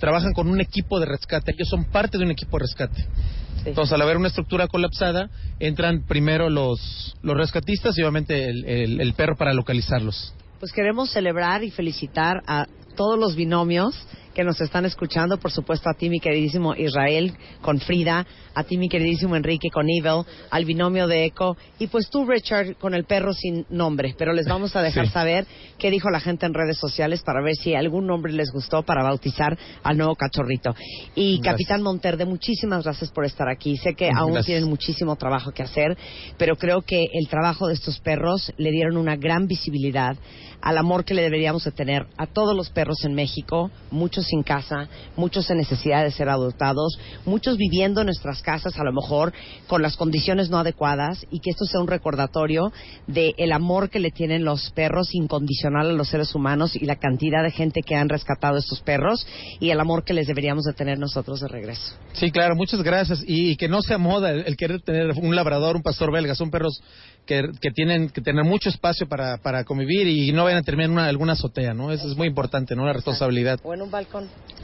trabajan 0.00 0.32
con 0.32 0.48
un 0.48 0.60
equipo 0.60 0.98
de 0.98 1.06
rescate. 1.06 1.52
Ellos 1.52 1.68
son 1.68 1.84
parte 1.84 2.18
de 2.18 2.24
un 2.24 2.30
equipo 2.30 2.56
de 2.58 2.62
rescate. 2.64 3.02
Sí. 3.02 3.68
Entonces, 3.68 3.92
al 3.92 4.02
haber 4.02 4.16
una 4.16 4.28
estructura 4.28 4.66
colapsada, 4.66 5.30
entran 5.60 6.04
primero 6.08 6.50
los, 6.50 7.14
los 7.22 7.36
rescatistas 7.36 7.96
y 7.96 8.02
obviamente 8.02 8.46
el, 8.48 8.64
el- 8.64 9.00
el 9.00 9.12
perro 9.14 9.36
para 9.36 9.52
localizarlos. 9.52 10.34
Pues 10.58 10.72
queremos 10.72 11.10
celebrar 11.10 11.62
y 11.64 11.70
felicitar 11.70 12.42
a 12.46 12.66
todos 12.96 13.18
los 13.18 13.34
binomios 13.36 13.94
que 14.34 14.44
nos 14.44 14.60
están 14.60 14.84
escuchando, 14.84 15.38
por 15.38 15.50
supuesto 15.52 15.88
a 15.90 15.94
ti 15.94 16.08
mi 16.08 16.20
queridísimo 16.20 16.74
Israel 16.74 17.34
con 17.60 17.78
Frida, 17.80 18.26
a 18.54 18.64
ti 18.64 18.76
mi 18.78 18.88
queridísimo 18.88 19.36
Enrique 19.36 19.68
con 19.70 19.86
Evil, 19.88 20.24
al 20.50 20.64
binomio 20.64 21.06
de 21.06 21.24
Eco 21.24 21.56
y 21.78 21.86
pues 21.86 22.08
tú 22.10 22.24
Richard 22.26 22.76
con 22.76 22.94
el 22.94 23.04
perro 23.04 23.32
sin 23.32 23.64
nombre, 23.70 24.14
pero 24.18 24.32
les 24.32 24.46
vamos 24.46 24.74
a 24.76 24.82
dejar 24.82 25.06
Sí. 25.06 25.12
saber 25.12 25.46
qué 25.78 25.90
dijo 25.90 26.10
la 26.10 26.20
gente 26.20 26.46
en 26.46 26.54
redes 26.54 26.78
sociales 26.78 27.22
para 27.22 27.42
ver 27.42 27.54
si 27.56 27.74
algún 27.74 28.06
nombre 28.06 28.32
les 28.32 28.50
gustó 28.52 28.82
para 28.82 29.02
bautizar 29.02 29.56
al 29.82 29.96
nuevo 29.96 30.14
cachorrito. 30.16 30.74
Y 31.14 31.38
Gracias. 31.38 31.52
Capitán 31.52 31.82
Monterde, 31.82 32.24
muchísimas 32.24 32.84
gracias 32.84 33.10
por 33.10 33.24
estar 33.24 33.48
aquí. 33.48 33.76
Sé 33.76 33.94
que 33.94 34.08
aún 34.14 34.32
Gracias. 34.32 34.46
tienen 34.46 34.68
muchísimo 34.68 35.16
trabajo 35.16 35.52
que 35.52 35.62
hacer, 35.62 35.96
pero 36.38 36.56
creo 36.56 36.82
que 36.82 37.06
el 37.12 37.28
trabajo 37.28 37.66
de 37.68 37.74
estos 37.74 37.98
perros 38.00 38.52
le 38.56 38.70
dieron 38.70 38.96
una 38.96 39.16
gran 39.16 39.46
visibilidad 39.46 40.16
al 40.60 40.78
amor 40.78 41.04
que 41.04 41.14
le 41.14 41.22
deberíamos 41.22 41.64
de 41.64 41.72
tener 41.72 42.06
a 42.16 42.26
todos 42.26 42.54
los 42.56 42.70
perros 42.70 43.04
en 43.04 43.14
México, 43.14 43.70
muchos 43.90 44.21
sin 44.22 44.42
casa, 44.42 44.88
muchos 45.16 45.50
en 45.50 45.58
necesidad 45.58 46.02
de 46.02 46.10
ser 46.10 46.28
adoptados, 46.28 46.98
muchos 47.24 47.56
viviendo 47.56 48.00
en 48.00 48.06
nuestras 48.06 48.42
casas 48.42 48.78
a 48.78 48.84
lo 48.84 48.92
mejor 48.92 49.32
con 49.66 49.82
las 49.82 49.96
condiciones 49.96 50.50
no 50.50 50.58
adecuadas 50.58 51.26
y 51.30 51.40
que 51.40 51.50
esto 51.50 51.64
sea 51.64 51.80
un 51.80 51.88
recordatorio 51.88 52.72
de 53.06 53.34
el 53.38 53.52
amor 53.52 53.90
que 53.90 54.00
le 54.00 54.10
tienen 54.10 54.44
los 54.44 54.70
perros 54.70 55.14
incondicional 55.14 55.90
a 55.90 55.92
los 55.92 56.08
seres 56.08 56.34
humanos 56.34 56.76
y 56.76 56.84
la 56.86 56.96
cantidad 56.96 57.42
de 57.42 57.50
gente 57.50 57.82
que 57.82 57.94
han 57.94 58.08
rescatado 58.08 58.58
estos 58.58 58.80
perros 58.80 59.26
y 59.60 59.70
el 59.70 59.80
amor 59.80 60.04
que 60.04 60.14
les 60.14 60.26
deberíamos 60.26 60.64
de 60.64 60.72
tener 60.72 60.98
nosotros 60.98 61.40
de 61.40 61.48
regreso. 61.48 61.94
Sí, 62.12 62.30
claro, 62.30 62.54
muchas 62.56 62.82
gracias. 62.82 63.22
Y, 63.26 63.50
y 63.50 63.56
que 63.56 63.68
no 63.68 63.82
sea 63.82 63.98
moda 63.98 64.30
el, 64.30 64.44
el 64.46 64.56
querer 64.56 64.80
tener 64.82 65.12
un 65.12 65.34
labrador, 65.34 65.76
un 65.76 65.82
pastor 65.82 66.12
belga. 66.12 66.34
Son 66.34 66.50
perros 66.50 66.82
que, 67.26 67.42
que 67.60 67.70
tienen 67.70 68.10
que 68.10 68.20
tener 68.20 68.44
mucho 68.44 68.68
espacio 68.68 69.08
para, 69.08 69.38
para 69.38 69.64
convivir 69.64 70.06
y 70.08 70.32
no 70.32 70.44
vayan 70.44 70.60
a 70.60 70.62
terminar 70.62 70.90
en 70.90 70.92
una, 70.92 71.06
alguna 71.06 71.32
azotea, 71.34 71.74
¿no? 71.74 71.92
Eso 71.92 72.08
es 72.08 72.16
muy 72.16 72.26
importante, 72.26 72.74
¿no? 72.74 72.86
La 72.86 72.92
responsabilidad. 72.92 73.60
O 73.62 73.74
en 73.74 73.82
un 73.82 73.90
balcón. 73.90 74.11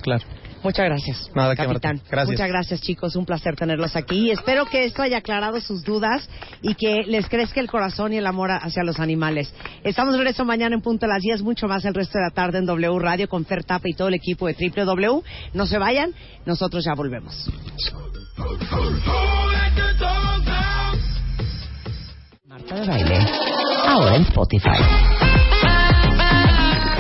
Claro. 0.03 0.25
Muchas 0.63 0.87
gracias, 0.87 1.31
Nada 1.35 1.55
que 1.55 1.63
capitán. 1.63 1.97
Marta. 1.97 2.11
Gracias. 2.11 2.33
Muchas 2.33 2.49
gracias, 2.49 2.81
chicos. 2.81 3.15
Un 3.17 3.25
placer 3.25 3.55
tenerlos 3.55 3.95
aquí. 3.95 4.27
Y 4.27 4.31
espero 4.31 4.67
que 4.67 4.85
esto 4.85 5.03
haya 5.03 5.19
aclarado 5.19 5.61
sus 5.61 5.85
dudas 5.85 6.29
y 6.63 6.75
que 6.75 7.05
les 7.07 7.29
crezca 7.29 7.61
el 7.61 7.71
corazón 7.71 8.13
y 8.13 8.17
el 8.17 8.27
amor 8.27 8.51
hacia 8.51 8.83
los 8.83 8.99
animales. 8.99 9.55
Estamos 9.85 10.15
de 10.15 10.19
regreso 10.19 10.45
mañana 10.45 10.75
en 10.75 10.83
punto 10.83 11.07
a 11.07 11.09
las 11.09 11.23
10, 11.23 11.43
mucho 11.43 11.69
más 11.69 11.85
el 11.85 11.95
resto 11.95 12.19
de 12.19 12.25
la 12.25 12.31
tarde 12.31 12.59
en 12.59 12.67
W 12.67 12.99
Radio 12.99 13.29
con 13.29 13.45
Fer 13.45 13.65
Tapa 13.65 13.89
y 13.89 13.95
todo 13.95 14.09
el 14.09 14.15
equipo 14.15 14.47
de 14.47 14.55
Triple 14.55 14.85
W. 14.85 15.23
No 15.55 15.67
se 15.67 15.79
vayan, 15.79 16.13
nosotros 16.45 16.85
ya 16.85 16.95
volvemos. 16.95 17.51
Marta 22.47 22.75
de 22.75 22.87
baile. 22.87 23.19
Ahora 23.87 24.17
en 24.17 24.23
Spotify. 24.23 25.18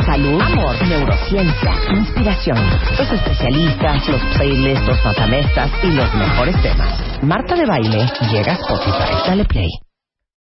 Salud, 0.08 0.40
amor, 0.40 0.88
neurociencia, 0.88 1.70
inspiración, 1.90 2.56
los 2.98 3.12
especialistas, 3.12 4.08
los 4.08 4.22
playlists, 4.36 4.86
los 4.86 5.04
matamestas 5.04 5.70
y 5.82 5.88
los 5.88 6.14
mejores 6.14 6.62
temas. 6.62 7.22
Marta 7.22 7.54
de 7.54 7.66
baile 7.66 8.10
llega 8.32 8.52
a 8.52 8.54
Spotify. 8.54 9.28
Dale 9.28 9.44
play. 9.44 9.87